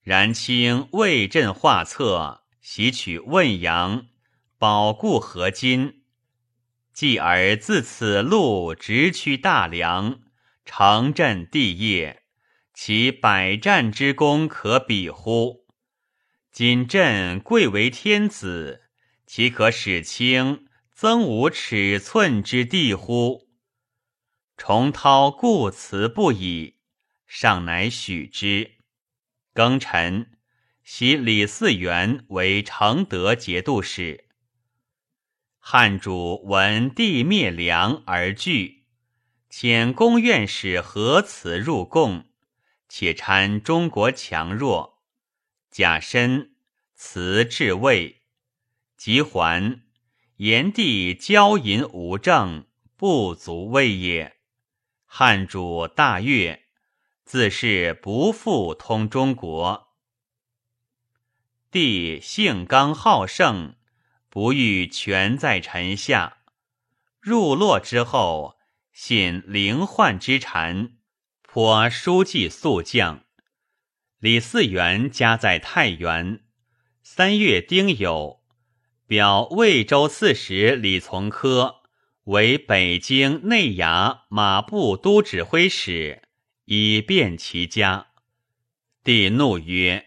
[0.00, 4.06] 然卿为朕画策，袭取汶阳，
[4.58, 6.04] 保固河津，
[6.92, 10.20] 继而自此路直趋大梁，
[10.64, 12.22] 成朕帝业，
[12.72, 15.66] 其百战之功可比乎？”
[16.52, 18.82] 今朕贵为天子，
[19.26, 23.48] 岂可使卿增无尺寸之地乎？
[24.56, 26.75] 重涛故辞不已，
[27.38, 28.76] 上乃许之。
[29.52, 30.38] 庚辰，
[30.82, 34.24] 袭李嗣源为承德节度使。
[35.58, 38.86] 汉主闻帝灭梁而惧，
[39.50, 42.24] 遣宫院使何辞入贡，
[42.88, 45.02] 且参中国强弱。
[45.70, 46.54] 甲申，
[46.94, 48.22] 辞至魏，
[48.96, 49.82] 即还。
[50.36, 52.66] 炎帝骄淫无政，
[52.96, 54.38] 不足畏也。
[55.04, 56.62] 汉主大悦，
[57.26, 59.88] 自是不复通中国。
[61.72, 63.74] 帝性刚好胜，
[64.30, 66.38] 不欲权在臣下。
[67.20, 68.54] 入洛之后，
[68.92, 70.92] 信灵宦之谗，
[71.42, 73.24] 颇书记速将。
[74.20, 76.44] 李嗣源家在太原。
[77.02, 78.38] 三月丁酉，
[79.08, 81.82] 表魏州刺史李从珂
[82.24, 86.22] 为北京内衙马步都指挥使，
[86.66, 88.08] 以便其家。
[89.02, 90.06] 帝怒曰：“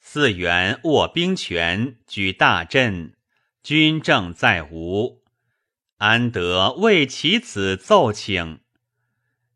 [0.00, 3.16] 四元握兵权，举大阵，
[3.62, 5.22] 军政在吴，
[5.98, 8.60] 安得为其子奏请？”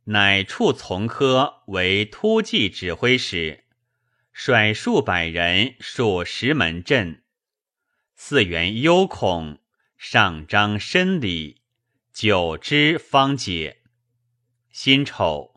[0.08, 3.64] 乃处从科为突骑指挥使。
[4.32, 7.22] 率数百人戍石门镇，
[8.14, 9.58] 四元忧恐，
[9.96, 11.62] 上章申礼，
[12.12, 13.78] 久之方解。
[14.70, 15.55] 辛丑，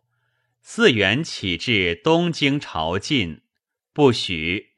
[0.71, 3.39] 四元起至东京朝觐，
[3.91, 4.75] 不许。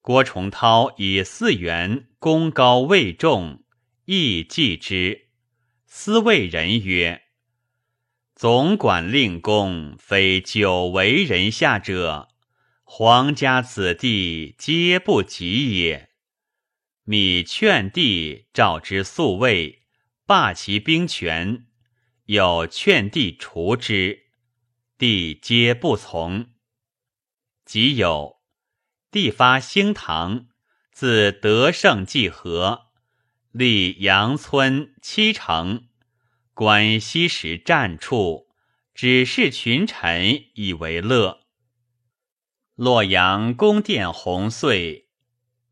[0.00, 3.62] 郭崇韬以四元功高位重，
[4.06, 5.28] 亦记之。
[5.86, 7.22] 司谓人曰
[8.34, 12.30] ：“总管令公，非久为人下者，
[12.82, 16.10] 皇家子弟皆不及也。”
[17.06, 19.82] 米劝帝召之宿卫，
[20.26, 21.66] 罢其兵权，
[22.24, 24.25] 有劝帝除之，
[24.98, 26.46] 帝皆不从。
[27.66, 28.36] 即有
[29.10, 30.46] 帝发兴唐，
[30.90, 32.86] 自德胜济和，
[33.50, 35.88] 立阳村七城，
[36.54, 38.48] 观西时战处，
[38.94, 41.40] 指示群臣以为乐。
[42.74, 45.10] 洛阳宫殿红碎。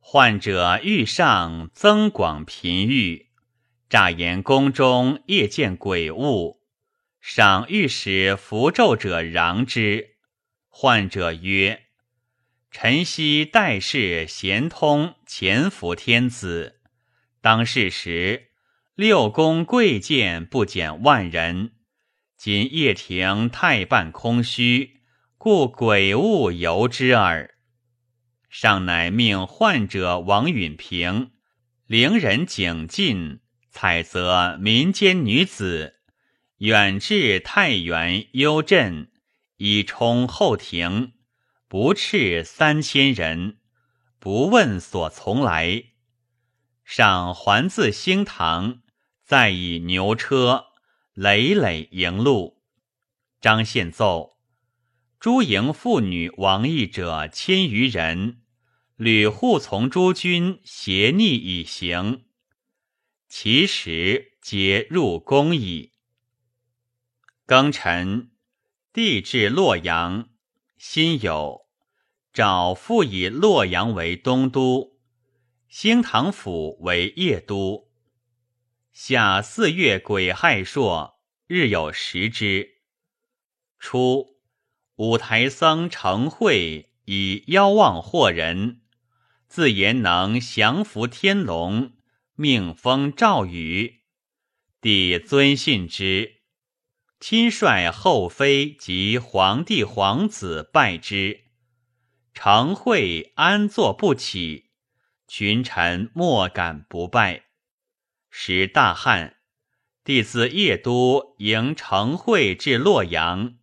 [0.01, 3.31] 患者欲上增广频愈，
[3.89, 6.61] 诈言宫中夜见鬼物，
[7.27, 10.16] 赏御史符咒者攘之。
[10.68, 11.85] 患者曰
[12.70, 16.83] ：“臣昔代世贤通潜伏天子，
[17.41, 18.51] 当世时
[18.95, 21.72] 六宫贵贱不减万人，
[22.37, 25.01] 今掖庭太半空虚，
[25.39, 27.55] 故鬼物游之耳。”
[28.51, 31.31] 上乃命患者王允平，
[31.87, 35.95] 陵人景进，采择民间女子，
[36.59, 39.11] 远至太原幽镇，
[39.57, 41.15] 以充后庭，
[41.69, 43.59] 不斥三千人，
[44.19, 45.85] 不问所从来。
[46.85, 48.83] 上还自兴堂，
[49.25, 50.67] 再以牛车
[51.15, 52.63] 累累迎路。
[53.41, 54.39] 张献奏：
[55.19, 58.43] 诸营妇女亡役者千余人。
[58.97, 62.27] 吕护从诸军协逆以行，
[63.29, 65.94] 其实皆入宫矣。
[67.47, 68.31] 庚辰，
[68.91, 70.31] 帝至洛阳，
[70.79, 71.67] 辛酉，
[72.33, 74.97] 诏复以洛阳为东都，
[75.69, 77.91] 兴唐府为邺都。
[78.95, 82.79] 夏四月癸亥朔，日有食之。
[83.79, 84.39] 初，
[84.97, 88.81] 五台僧成会以邀望惑人。
[89.47, 91.93] 自言能降服天龙，
[92.37, 94.01] 命封赵宇，
[94.81, 96.34] 帝尊信之，
[97.21, 101.45] 亲率后妃及皇帝皇子拜之。
[102.35, 104.71] 成会安坐不起，
[105.29, 107.45] 群臣莫敢不拜。
[108.29, 109.37] 时大旱，
[110.03, 113.55] 帝自邺都迎成会至洛阳，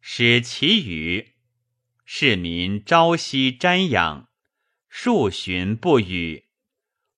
[0.00, 1.34] 使其语，
[2.04, 4.28] 市民朝夕瞻仰。
[4.88, 6.46] 数旬不语，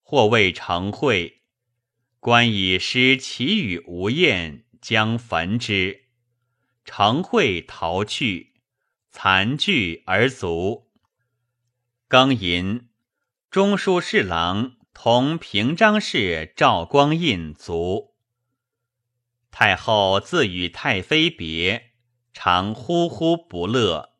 [0.03, 1.43] 或谓成会，
[2.20, 6.03] 官以失其语无厌，将焚之。
[6.85, 8.53] 成会逃去，
[9.09, 10.91] 残具而卒。
[12.11, 12.91] 庚寅，
[13.51, 18.14] 中书侍郎同平章事赵光胤卒。
[19.51, 21.93] 太后自与太妃别，
[22.35, 24.11] 常呼呼不乐，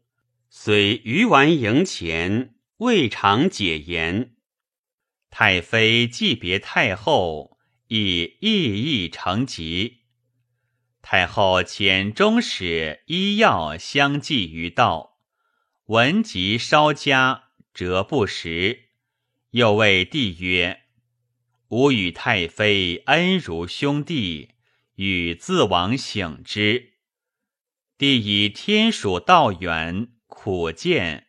[0.49, 2.55] 虽鱼丸迎前。
[2.79, 4.35] 未尝解言，
[5.31, 10.02] 太妃既别太后，亦意意成疾。
[11.03, 15.19] 太后遣中使医药相继于道，
[15.87, 18.89] 闻疾稍加，辄不食。
[19.51, 20.85] 又谓帝曰
[21.69, 24.51] ：“吾与太妃恩如兄弟，
[24.95, 26.93] 与自往省之。”
[27.99, 31.27] 帝以天属道远，苦见。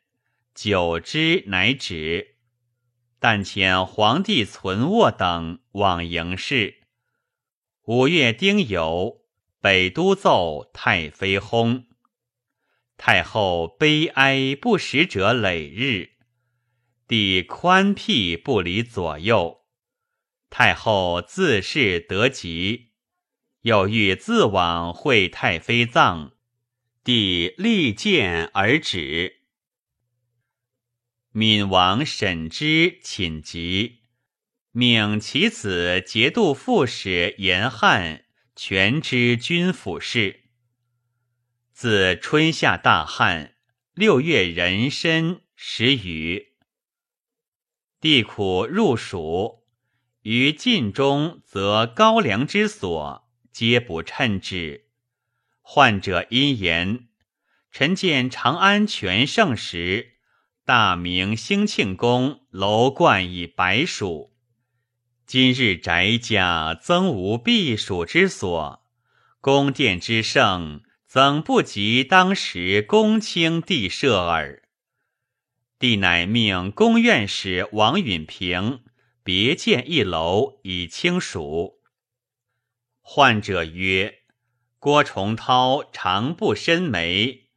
[0.54, 2.36] 久之，乃止。
[3.20, 6.84] 但遣皇帝存卧等往迎事。
[7.86, 9.23] 五月丁酉，
[9.64, 11.86] 北都奏太妃薨。
[12.98, 16.18] 太后悲哀不食者累日。
[17.08, 19.62] 帝宽辟不离左右。
[20.50, 22.90] 太后自是得吉，
[23.62, 26.34] 又欲自往会太妃葬，
[27.02, 29.44] 帝力谏而止。
[31.32, 34.02] 闵王审之寝疾，
[34.72, 38.23] 命其子节度副使严汉
[38.56, 40.42] 全知君府事。
[41.72, 43.56] 自春夏大旱，
[43.96, 46.54] 六月壬申时雨，
[48.00, 49.64] 地苦入暑，
[50.22, 54.86] 于晋中则高粱之所，皆不称之。
[55.62, 57.08] 患者因言
[57.72, 60.12] ：“臣见长安全盛时。”
[60.66, 64.33] 大明兴庆宫楼冠以白鼠，
[65.26, 68.84] 今日宅家增无避暑之所，
[69.40, 74.64] 宫殿之盛，怎不及当时公卿地设耳？
[75.80, 78.84] 帝乃命宫院使王允平
[79.24, 81.80] 别建一楼以清暑。
[83.02, 84.20] 患者曰
[84.78, 87.50] ：“郭崇韬常不申眉，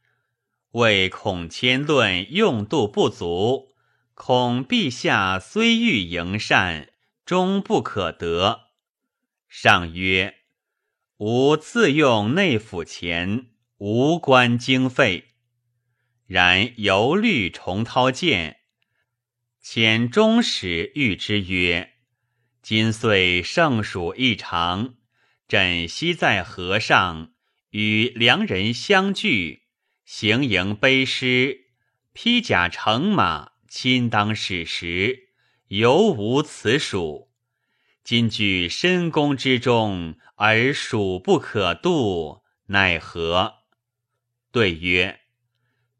[0.71, 3.75] 为孔谦论用度不足，
[4.13, 6.89] 恐陛下虽欲迎善，
[7.27, 8.69] 终不可得。”
[9.47, 10.37] 上曰
[11.17, 15.35] ：“吾自用内府钱，无关经费。
[16.25, 18.61] 然犹虑重涛见，
[19.63, 21.91] 遣中使谕之曰
[22.63, 24.95] ：‘今岁盛暑异常。’”
[25.47, 27.31] 朕昔在河上
[27.69, 29.63] 与良人相聚，
[30.03, 31.67] 行营背诗，
[32.11, 35.26] 披甲乘马，亲当使时，
[35.67, 37.29] 犹无此属。
[38.03, 43.55] 今居深宫之中，而蜀不可渡，奈何？
[44.51, 45.19] 对曰：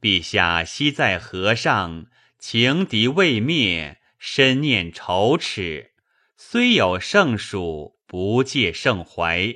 [0.02, 2.08] 陛下昔在河上，
[2.40, 5.92] 情敌未灭，深念仇耻，
[6.36, 7.98] 虽有盛暑。
[8.10, 9.54] 不戒盛怀，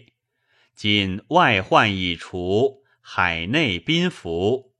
[0.76, 4.74] 今外患已除，海内宾服，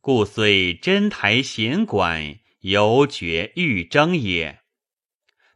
[0.00, 4.61] 故虽真台险管，犹觉欲争也。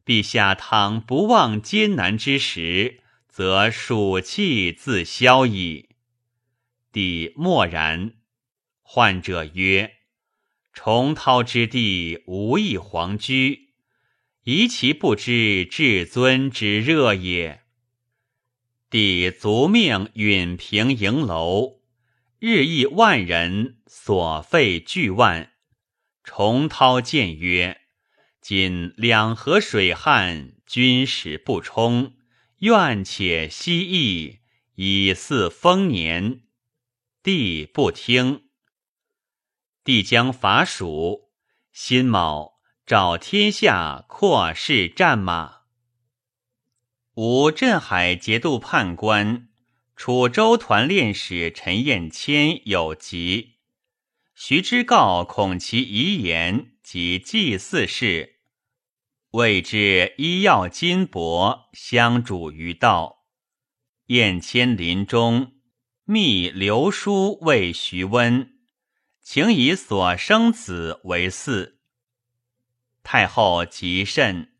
[0.06, 5.88] 陛下倘不忘艰难之时，则暑气自消矣。
[6.92, 8.14] 帝默然。
[8.82, 9.96] 患者曰
[10.72, 13.74] ：“重涛之地，无一皇居。”
[14.44, 17.62] 疑其不知至尊之热也。
[18.88, 21.80] 帝卒命允平营楼，
[22.38, 25.50] 日益万人，所费巨万。
[26.22, 27.80] 重涛见曰
[28.48, 32.14] ：“今两河水旱，军食不充，
[32.58, 34.38] 愿且息役，
[34.76, 36.42] 以祀丰年。”
[37.24, 38.44] 帝不听。
[39.82, 41.32] 帝将伐蜀，
[41.72, 42.60] 辛卯。
[42.86, 45.62] 召天下阔士战马。
[47.14, 49.48] 吴镇海节度判官、
[49.96, 53.56] 楚州团练使陈彦谦有疾，
[54.36, 58.34] 徐知诰恐其遗言及祭祀事，
[59.36, 63.26] 谓之医药金帛相主于道。
[64.06, 65.52] 燕谦临终，
[66.04, 68.54] 密留书为徐温，
[69.20, 71.74] 请以所生子为嗣。
[73.02, 74.54] 太后极甚，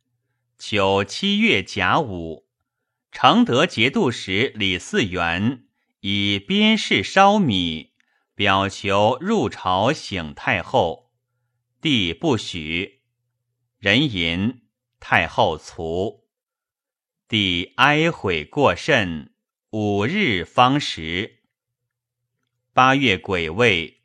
[0.59, 2.47] 求七月甲午，
[3.11, 5.65] 承德节度使李嗣源
[6.01, 7.95] 以边事烧米，
[8.35, 11.13] 表求入朝省太后，
[11.81, 13.01] 帝不许。
[13.79, 14.63] 人吟，
[15.01, 16.27] 太后卒。
[17.29, 19.35] 帝哀悔过甚，
[19.71, 21.43] 五日方食。
[22.73, 24.03] 八月癸未，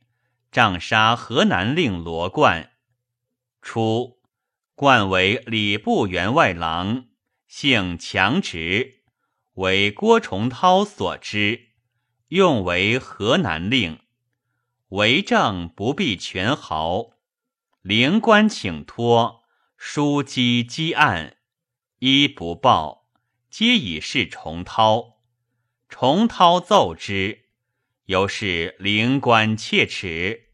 [0.51, 2.71] 杖杀河南令罗贯。
[3.61, 4.19] 初。
[4.73, 7.05] 冠为礼部员外郎，
[7.45, 9.03] 姓强直，
[9.53, 11.67] 为郭崇韬所知，
[12.29, 13.99] 用为河南令，
[14.87, 17.11] 为政不避权豪，
[17.83, 19.40] 灵官请托，
[19.83, 21.37] 书积积案，
[21.97, 23.09] 一不报，
[23.49, 25.23] 皆以示重涛。
[25.89, 27.45] 重涛奏之，
[28.05, 30.51] 由是灵官切齿。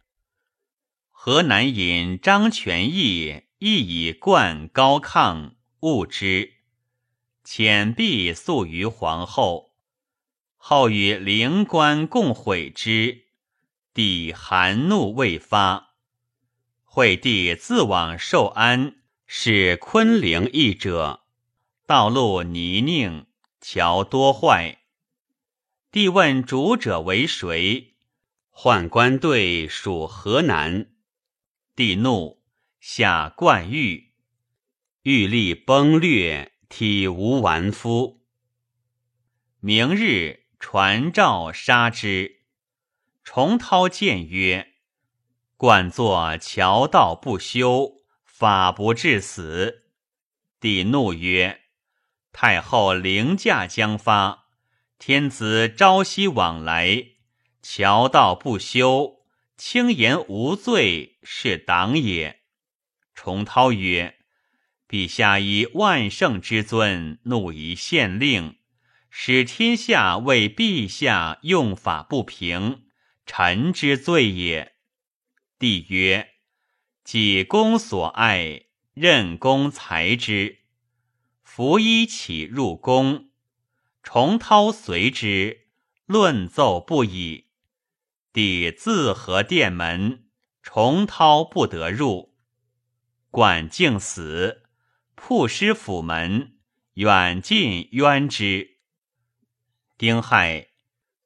[1.11, 3.43] 河南尹张全义。
[3.59, 6.53] 亦以冠高亢，恶之，
[7.43, 9.75] 遣必诉于皇后。
[10.55, 13.25] 后与灵官共毁之，
[13.93, 15.95] 帝含怒未发。
[16.84, 18.97] 惠帝自往寿安，
[19.30, 21.23] 是昆陵邑者，
[21.86, 23.25] 道路泥泞，
[23.59, 24.80] 桥多坏。
[25.91, 27.95] 帝问主者为谁？
[28.51, 30.91] 宦官队属河南。
[31.75, 32.38] 帝怒。
[32.80, 34.13] 下冠玉，
[35.01, 38.21] 玉立崩裂，体无完肤。
[39.59, 42.43] 明日传诏杀之。
[43.25, 44.75] 重涛谏曰
[45.57, 47.97] ：“冠作桥道不修，
[48.38, 49.85] 法不至死。”
[50.61, 51.61] 帝怒曰
[52.31, 54.45] ：“太后凌驾将发，
[54.99, 57.03] 天子朝夕往来，
[57.63, 59.25] 桥道不修，
[59.57, 62.41] 轻言无罪，是党也。”
[63.15, 64.19] 重涛曰
[64.88, 68.57] ：“陛下以万圣之尊，怒以县令，
[69.09, 72.83] 使天下为陛下用法不平，
[73.25, 74.75] 臣之罪也。”
[75.57, 76.35] 帝曰
[77.08, 80.58] ：“己公所爱，任公裁之。
[81.41, 83.30] 服衣起入宫，
[84.03, 85.68] 重涛随之，
[86.05, 87.45] 论奏不已。
[88.34, 90.26] 帝自合殿门，
[90.62, 92.36] 重涛不得入。”
[93.32, 94.64] 管敬死，
[95.16, 96.58] 曝师府门，
[96.95, 98.80] 远近冤之。
[99.97, 100.68] 丁亥，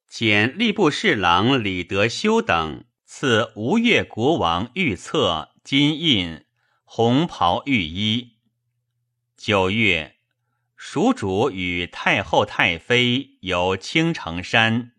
[0.08, 6.43] 遣吏部侍郎李德修等赐吴越国王御册、金印、
[6.84, 8.38] 红袍御衣。
[9.38, 10.18] 九月，
[10.76, 14.93] 蜀主与太后、太妃游青城山，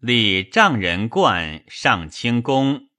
[0.00, 2.90] 立丈人观上清宫，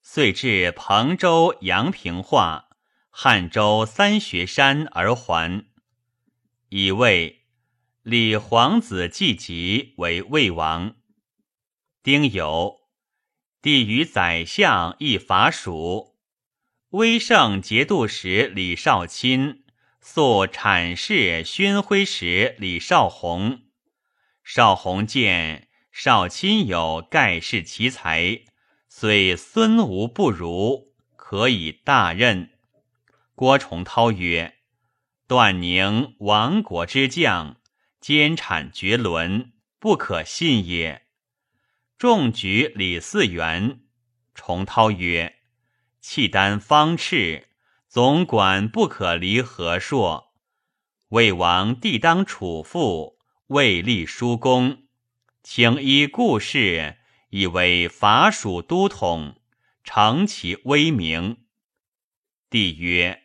[0.00, 2.70] 遂至彭州阳平化、
[3.10, 5.66] 汉州三学山而还，
[6.70, 7.42] 以为。
[8.02, 10.96] 立皇子季吉为魏王。
[12.02, 12.80] 丁酉，
[13.62, 16.13] 帝与宰相议伐蜀。
[16.94, 19.64] 威圣节度使李少钦
[20.00, 23.62] 素阐释宣徽使李少弘。
[24.44, 28.42] 少弘见少钦有盖世奇才，
[28.88, 32.50] 虽孙吴不如，可以大任。
[33.34, 34.58] 郭崇韬曰
[35.26, 37.56] ：“段宁亡国之将。”
[38.00, 41.02] 奸产绝伦，不可信也。
[41.98, 43.80] 众举李嗣源，
[44.32, 45.40] 崇涛曰
[46.06, 47.48] ：“契丹方赤，
[47.88, 50.34] 总管不可离和硕。
[51.08, 54.82] 魏王帝当处父，未立叔公，
[55.42, 56.98] 请依故事，
[57.30, 59.40] 以为伐蜀都统，
[59.82, 61.46] 成其威名。”
[62.50, 63.22] 帝曰：“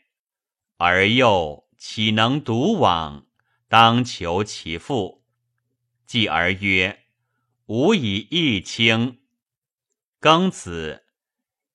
[0.80, 3.28] 而幼岂能独往？”
[3.68, 5.26] 当求其父，
[6.06, 7.02] 继而曰
[7.68, 9.20] ：“吾以义卿。”
[10.22, 11.04] 庚子，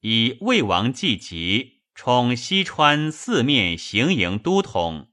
[0.07, 5.09] 以魏王季吉充西川四面行营都统，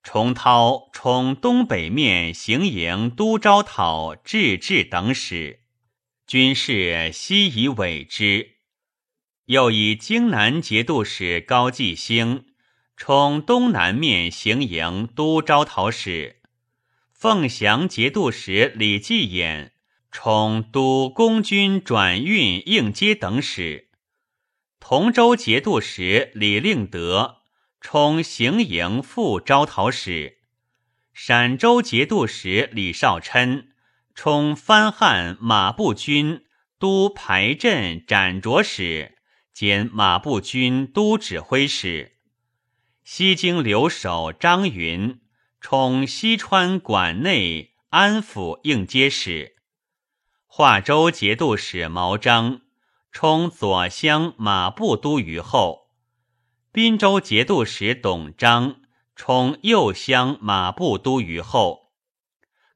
[0.00, 5.58] 重涛充东北面行营都招讨治治等使，
[6.24, 8.58] 军事悉以委之。
[9.46, 12.44] 又以荆南节度使高季兴。
[12.96, 16.36] 充东南面行营都招讨使，
[17.12, 19.72] 凤翔节度使李继衍
[20.12, 23.85] 充都公军转运应接等使，
[24.88, 27.38] 同州节度使李令德
[27.80, 30.38] 充行营副招讨使，
[31.12, 33.70] 陕州节度使李少琛
[34.14, 36.44] 充番汉马步军
[36.78, 39.16] 都排阵斩着使
[39.52, 42.12] 兼马步军都指挥使。
[43.02, 45.20] 西京留守张云
[45.60, 49.56] 充西川管内安抚应接使，
[50.46, 52.60] 华州节度使毛章
[53.18, 55.88] 充左乡马步都虞候，
[56.70, 58.82] 滨州节度使董璋
[59.14, 61.94] 充右乡马步都虞候，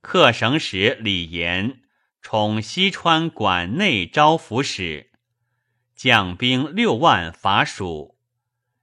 [0.01, 1.83] 客省使李严
[2.23, 5.11] 充西川管内招抚使，
[5.95, 8.17] 将兵六万伐蜀。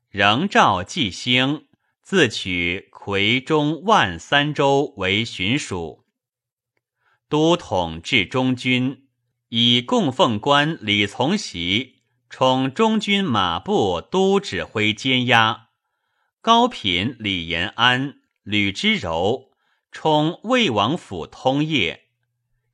[0.09, 1.65] 仍召季兴，
[2.03, 6.05] 自取夔中万三州为巡属，
[7.27, 9.06] 都统治中军，
[9.49, 15.69] 以供奉官李从喜充中军马步都指挥监押，
[16.41, 19.51] 高品李延安、吕之柔
[19.91, 22.07] 充魏王府通业。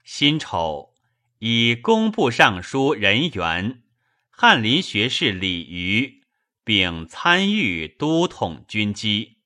[0.04, 0.94] 辛丑，
[1.40, 3.84] 以工部尚书任元、
[4.30, 6.24] 翰林学士李渔。
[6.66, 9.40] 并参与都统军机。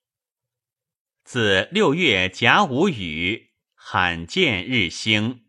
[1.24, 5.47] 自六月甲午雨，罕见日星，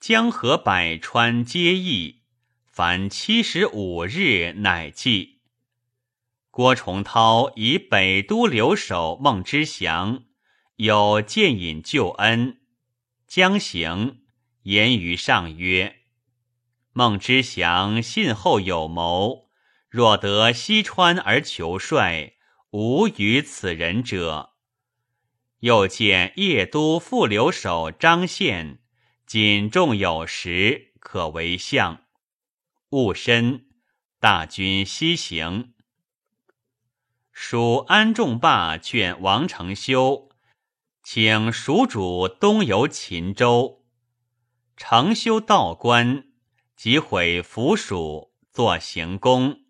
[0.00, 2.22] 江河百川皆溢，
[2.64, 5.40] 凡七十五日乃祭。
[6.52, 10.22] 郭崇韬以北都留守孟知祥
[10.76, 12.60] 有见引救恩，
[13.26, 14.20] 将行，
[14.62, 15.96] 言于上曰
[16.94, 19.48] ：“孟知祥信厚有谋。”
[19.90, 22.34] 若得西川而求帅，
[22.70, 24.50] 无与此人者。
[25.60, 28.78] 又见叶都副留守张宪，
[29.28, 32.00] 仅重有时，可为相。
[32.88, 33.66] 戊申，
[34.18, 35.74] 大军西行。
[37.30, 40.30] 蜀安仲霸劝王承修，
[41.02, 43.84] 请蜀主东游秦州。
[44.78, 46.28] 承修道观，
[46.74, 49.60] 即毁府蜀，作行宫。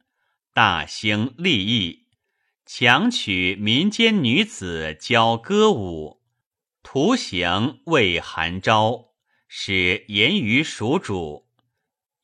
[0.52, 2.06] 大兴利益，
[2.64, 6.22] 强取民间女子教歌舞，
[6.84, 9.07] 图形为韩昭，
[9.48, 11.48] 使言于蜀主。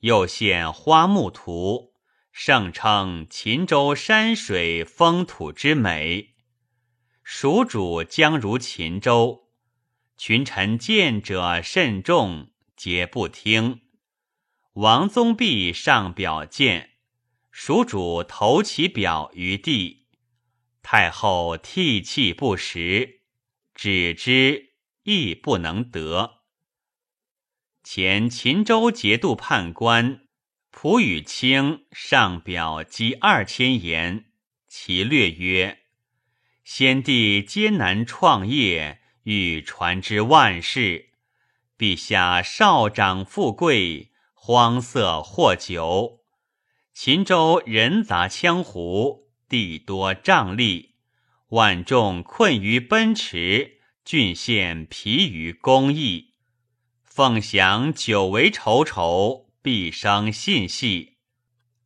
[0.01, 1.95] 又献花木图，
[2.31, 6.35] 盛称秦州山水风土之美。
[7.23, 9.49] 蜀主将如秦州，
[10.17, 13.81] 群臣见者甚众，皆不听。
[14.75, 16.91] 王宗弼上表谏。
[17.51, 20.09] 蜀主投其表于地，
[20.83, 23.21] 太后涕泣不食，
[23.75, 26.43] 止之亦不能得。
[27.85, 30.23] 前秦州节度判官
[30.71, 34.25] 蒲宇清上表积二千言，
[34.67, 35.81] 其略曰
[36.65, 41.11] ：“先帝艰难创业，欲传之万世。
[41.77, 46.25] 陛下少长富贵，荒色祸久。
[46.95, 50.95] 秦州人杂羌胡，地多瘴疠，
[51.49, 56.31] 万众困于奔驰，郡县疲于公役。”
[57.17, 61.19] 凤翔久为愁愁，必生信系。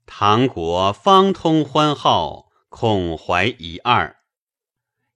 [0.07, 4.21] 唐国方通欢好，恐怀一二。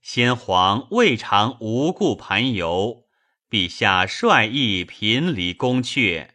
[0.03, 3.07] 先皇未尝无故盘游，
[3.49, 6.29] 陛下率意频离宫阙。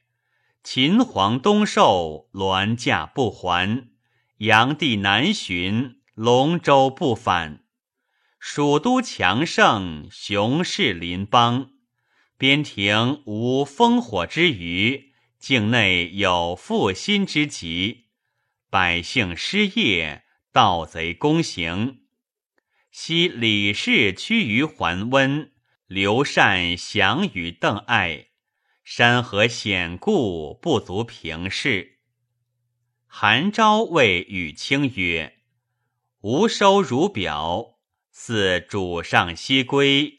[0.63, 3.89] 秦皇东狩，銮驾不还；
[4.39, 7.63] 炀帝南巡，龙舟不返。
[8.39, 11.73] 蜀都强盛，雄势邻邦。
[12.37, 18.05] 边庭无烽火之余，境内有负心之急。
[18.69, 22.01] 百姓失业，盗贼攻行。
[22.91, 25.51] 昔李氏趋于桓温，
[25.87, 28.27] 刘禅降于邓艾，
[28.83, 31.97] 山河险固，不足平视。
[33.07, 35.39] 韩昭谓与卿曰
[36.21, 37.79] ：“吾收如表，
[38.11, 40.13] 似主上西归。”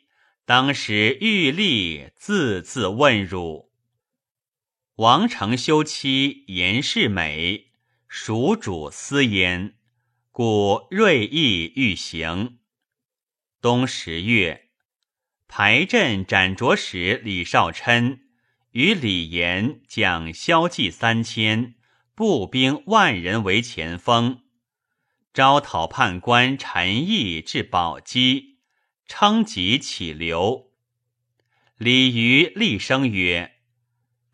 [0.48, 3.70] 当时玉立字字问汝。
[4.94, 7.66] 王承修妻颜氏美，
[8.06, 9.74] 蜀主思焉，
[10.32, 12.60] 故锐意欲行。
[13.60, 14.70] 冬十月，
[15.48, 18.20] 排阵斩卓使李少琛
[18.70, 21.74] 与李严将骁骑三千，
[22.14, 24.40] 步兵万人为前锋，
[25.34, 28.57] 招讨判官陈毅至宝鸡。
[29.08, 30.70] 称疾起流，
[31.78, 33.54] 李渔厉声曰：“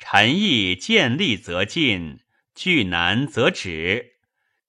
[0.00, 2.18] 臣意见利则进，
[2.56, 4.16] 惧难则止。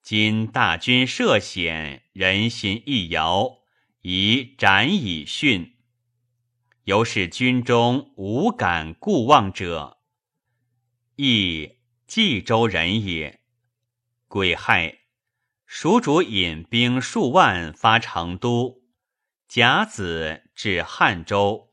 [0.00, 3.58] 今大军涉险，人心易摇，
[4.02, 5.74] 宜斩以训。
[6.84, 9.98] 由是军中无敢顾望者。
[11.16, 11.72] 亦
[12.06, 13.40] 冀州人也。
[14.28, 15.00] 癸亥，
[15.66, 18.82] 蜀主引兵数万发成都。”
[19.48, 21.70] 甲子至汉州，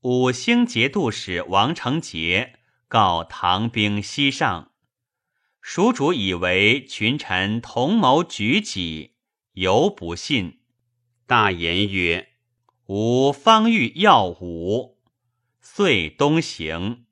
[0.00, 2.58] 五星节度使王承杰
[2.88, 4.72] 告唐兵西上，
[5.60, 9.16] 蜀主以为群臣同谋举己，
[9.52, 10.62] 犹不信。
[11.26, 12.30] 大言曰
[12.88, 15.02] ：“吾方欲耀武，
[15.60, 17.04] 遂东行。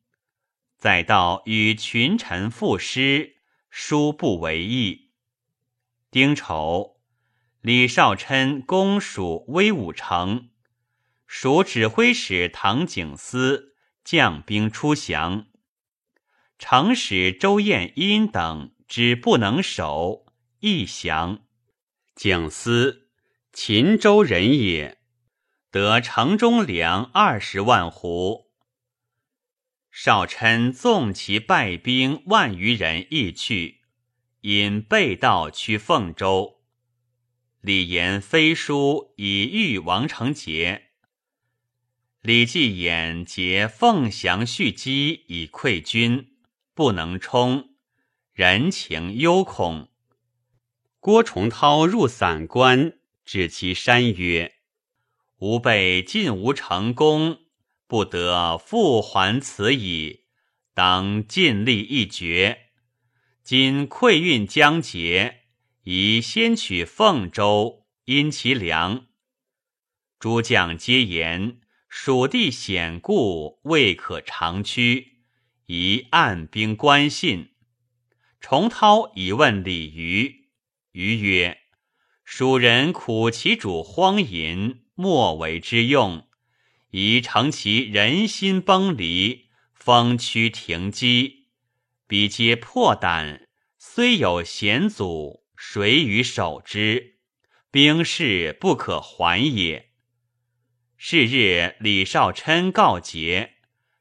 [0.78, 3.36] 再到与群臣赋诗，
[3.68, 5.10] 殊不为意。”
[6.10, 6.91] 丁丑。
[7.62, 10.50] 李少琛攻蜀威武城，
[11.28, 15.46] 蜀指挥使唐景思将兵出降，
[16.58, 20.26] 城使周彦殷等只不能守，
[20.58, 21.44] 亦降。
[22.16, 23.08] 景思，
[23.52, 24.98] 秦州人也，
[25.70, 28.50] 得城中粮二十万斛。
[29.92, 33.82] 少琛纵其败兵万余人亦去，
[34.40, 36.61] 因背道去凤州。
[37.62, 40.88] 李严飞书以谕王承杰，
[42.20, 46.32] 李继衍结凤翔蓄积以溃军，
[46.74, 47.76] 不能冲，
[48.32, 49.88] 人情忧恐。
[50.98, 52.94] 郭崇韬入散关，
[53.24, 54.56] 指其山曰
[55.38, 57.42] ：“吾辈进无成功，
[57.86, 60.24] 不得复还此矣，
[60.74, 62.70] 当尽力一决。
[63.44, 65.41] 今溃运将竭。”
[65.84, 69.06] 宜先取凤州，因其粮。
[70.20, 71.58] 诸将皆言
[71.88, 75.24] 蜀地险固，未可长驱，
[75.66, 77.50] 宜按兵关信。
[78.40, 80.50] 重涛以问李渔，
[80.92, 81.58] 渔曰
[82.22, 86.28] ：“蜀人苦其主荒淫，莫为之用，
[86.90, 91.48] 宜成其人心崩离，方驱停机。
[92.06, 97.18] 彼皆破胆，虽有险阻。”谁与守之？
[97.70, 99.92] 兵士不可还也。
[100.96, 103.58] 是日，李少琛告捷，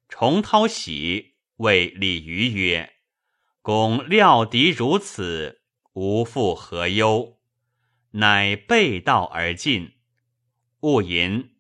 [0.10, 2.94] 重涛喜，谓李渔曰
[3.62, 5.62] ：“公料敌如此，
[5.94, 7.40] 无复何忧。”
[8.14, 9.92] 乃背道而进。
[10.80, 11.52] 戊寅，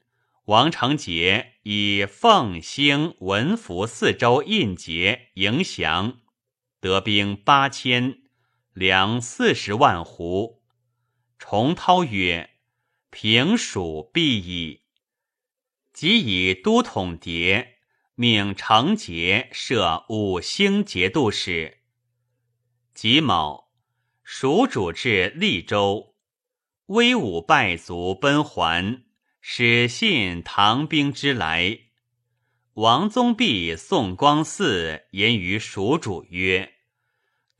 [0.45, 6.19] 王成杰以奉、兴、文福四州印节迎降，
[6.79, 8.20] 得兵八千。
[8.73, 10.61] 粮四十万斛。
[11.37, 12.51] 重涛曰
[13.11, 14.81] ：“平蜀必矣。”
[15.91, 17.67] 即以都统牒
[18.15, 21.79] 命程节设五星节度使。
[22.93, 23.71] 己卯，
[24.23, 26.15] 蜀主至利州，
[26.87, 29.03] 威武败卒奔还，
[29.41, 31.79] 使信唐兵之来。
[32.75, 36.75] 王宗弼、宋光嗣言于蜀主曰：“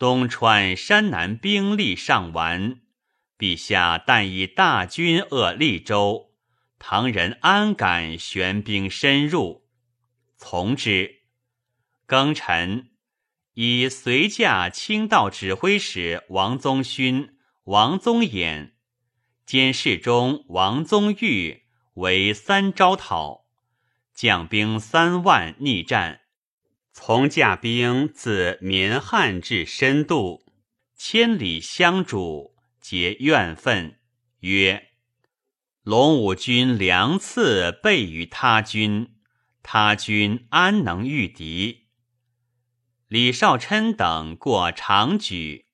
[0.02, 2.82] 东川山南兵力尚完，
[3.38, 6.32] 陛下但以大军扼利州，
[6.80, 9.68] 唐人安敢玄兵深入？
[10.38, 11.22] 从之。”
[12.10, 12.90] 庚辰，
[13.54, 18.72] 以随驾清道指挥使王宗勋、王宗衍、
[19.46, 23.46] 监视中王宗玉为三招讨。
[24.16, 26.21] 将兵三万逆战，
[26.94, 30.46] 从驾兵自绵汉至深度，
[30.96, 33.98] 千里相主，结怨愤，
[34.42, 34.90] 曰
[35.84, 39.16] ：“龙武军粮次备于他军，
[39.64, 41.88] 他军安能御敌？”
[43.08, 45.68] 李少琛等过长举，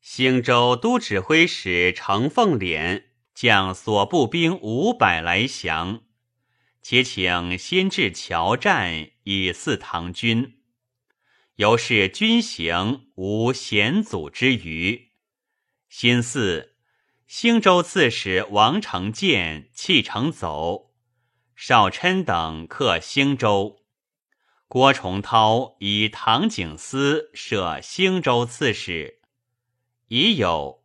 [0.00, 3.04] 兴州都指挥使程凤敛
[3.34, 6.02] 将所部兵五百来降。
[6.80, 10.57] 且请先至桥战以祀唐军，
[11.58, 15.10] 由是军行无险阻之余。
[15.88, 16.76] 新四，
[17.26, 20.92] 兴州刺史王承建弃城走，
[21.56, 23.80] 少琛等克兴州。
[24.68, 29.18] 郭崇韬以唐景思设兴州刺史，
[30.06, 30.84] 已有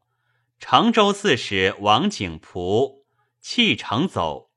[0.59, 3.05] 成州刺史王景璞
[3.39, 4.49] 弃城走。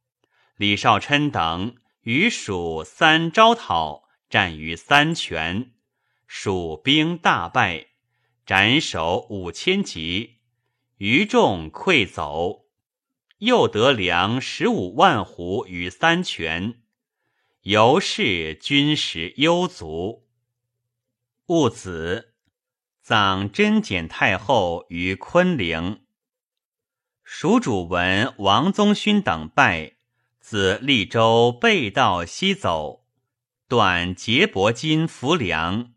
[0.56, 5.72] 李少琛等与蜀三招讨战于三泉，
[6.26, 7.86] 蜀兵大败，
[8.44, 10.40] 斩首五千级，
[10.98, 12.66] 余众溃走。
[13.38, 16.82] 又得粮十五万斛于三泉，
[17.62, 20.26] 由是军食优足。
[21.46, 22.34] 戊子，
[23.02, 26.02] 葬贞简太后于昆陵。
[27.22, 29.96] 蜀主闻王宗勋等败。
[30.38, 33.04] 自利州背道西走，
[33.66, 35.92] 断结帛金浮梁，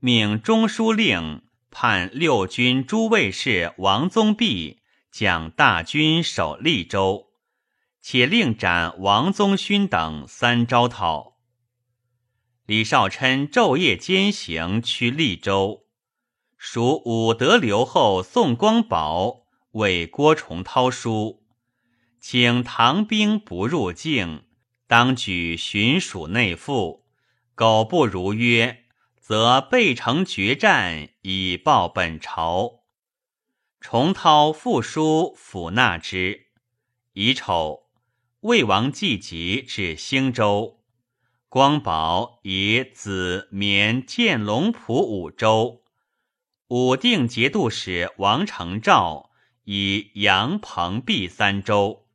[0.00, 7.28] 命中书令判六军诸卫士王宗弼将大军守利州，
[8.02, 11.38] 且令斩王宗勋等三招讨。
[12.66, 15.86] 李少琛昼夜兼行趋利州，
[16.58, 21.42] 属武德留后宋光宝为郭崇韬书。
[22.20, 24.42] 请唐兵不入境，
[24.86, 27.06] 当举巡属内附。
[27.54, 28.84] 苟不如约，
[29.28, 32.84] 则备城决战，以报本朝。
[33.80, 36.46] 重涛复书抚纳之。
[37.14, 37.88] 乙丑，
[38.42, 40.78] 魏王季吉至兴州。
[41.48, 45.82] 光宝以子绵建龙浦五州。
[46.68, 49.30] 武定节度使王承照
[49.64, 52.06] 以杨彭璧三州。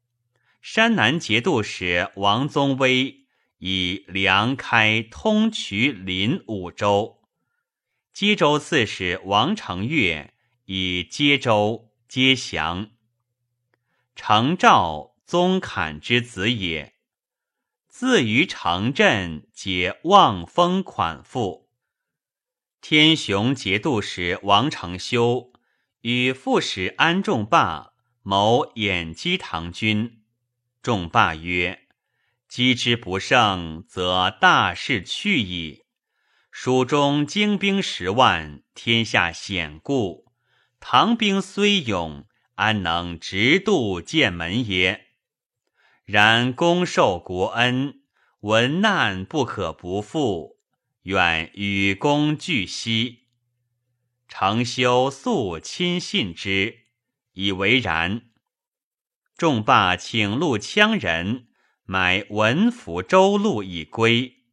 [0.61, 3.20] 山南节度使王宗威
[3.63, 7.21] 以粮开通衢临五州，
[8.11, 10.33] 接州刺史王承岳
[10.65, 12.89] 以接州接降。
[14.15, 16.95] 承照宗侃之子也，
[17.87, 21.69] 自于城镇，皆望风款赋。
[22.81, 25.53] 天雄节度使王承修
[26.01, 27.93] 与副使安仲霸
[28.23, 30.23] 谋掩击唐军。
[30.81, 31.80] 仲霸曰
[32.51, 35.83] ：“击之不胜，则大势去矣。
[36.51, 40.33] 蜀中精兵十万，天下险固，
[40.81, 45.11] 唐兵虽勇，安能直渡剑门耶？
[46.03, 48.01] 然公受国恩，
[48.41, 50.57] 闻难不可不复，
[51.03, 53.27] 愿与公俱息。”
[54.27, 56.79] 程修素亲信之，
[57.31, 58.23] 以为然。
[59.37, 61.47] 众罢请录羌人
[61.91, 64.45] 买文府州路以归，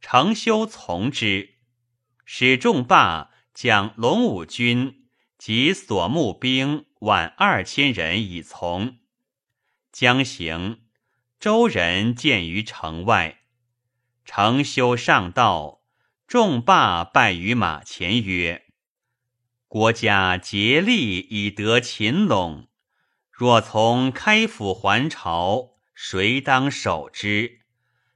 [0.00, 1.54] 程修从之，
[2.24, 5.06] 使众霸将龙武军
[5.38, 8.98] 及所募兵万二千人以从。
[9.92, 10.80] 将行，
[11.38, 13.42] 周人见于城外，
[14.24, 15.84] 程修上道，
[16.26, 18.64] 众霸拜于马前曰
[19.68, 22.66] ：“国家竭力以得秦陇。”
[23.30, 27.60] 若从开府还朝，谁当守之？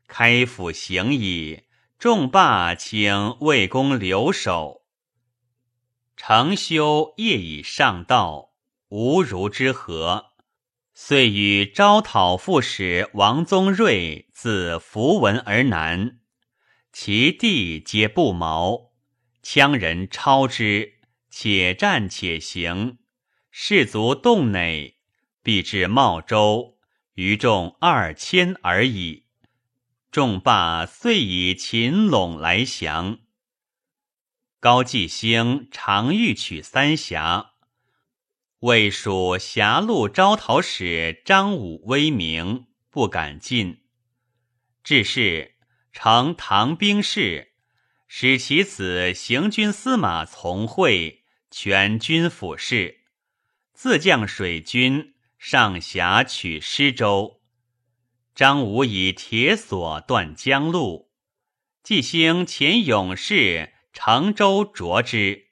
[0.06, 1.64] 开府行矣，
[1.98, 4.82] 众罢请魏公留守。
[6.16, 8.50] 承修业已上道，
[8.88, 10.32] 无如之何。
[10.94, 16.18] 遂与招讨副使王宗瑞自符文而南，
[16.92, 18.90] 其地皆不毛，
[19.44, 20.94] 羌人超之，
[21.30, 22.98] 且战且行，
[23.52, 24.96] 士卒洞内，
[25.44, 26.77] 必至茂州，
[27.18, 29.24] 余众二千而已。
[30.12, 33.18] 众罢，遂以秦陇来降。
[34.60, 37.54] 高季兴常欲取三峡。
[38.60, 43.82] 魏蜀狭路招讨使张武威名，不敢进。
[44.84, 45.56] 至是，
[45.90, 47.50] 乘唐兵士，
[48.06, 53.00] 使其子行军司马从会全军府事，
[53.72, 57.40] 自将水军上峡取施州。
[58.34, 61.10] 张武以铁索断江路，
[61.82, 65.48] 季兴遣勇士乘舟斫之，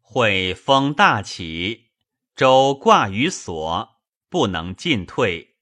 [0.00, 1.86] 会风大起。
[2.34, 5.56] 舟挂于所，不能进退，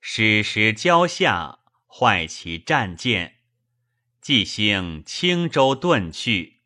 [0.00, 3.36] 矢石交下，坏其战舰。
[4.20, 6.64] 季兴轻舟遁去。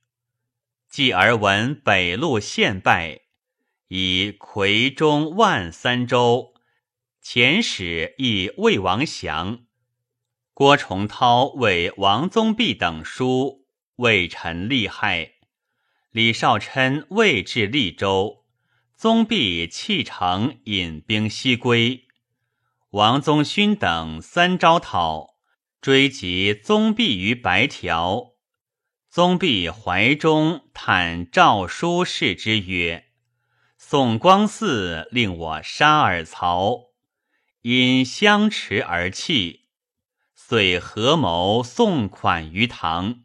[0.89, 3.21] 继而闻北路陷败，
[3.93, 6.55] 以夔中万三州
[7.21, 9.65] 遣使诣魏王降。
[10.55, 15.33] 郭崇韬为王宗弼等书，魏臣利害。
[16.13, 18.45] 李少琛未至利州。
[18.97, 22.07] 宗弼弃城，引兵西归。
[22.91, 25.35] 王宗勋等三招讨，
[25.81, 28.35] 追及宗弼于白条。
[29.09, 33.07] 宗弼怀中叹诏书示之曰
[33.91, 36.93] ：“宋光嗣令我杀尔曹，
[37.63, 39.63] 因相持而弃，
[40.33, 43.25] 遂合谋送款于唐。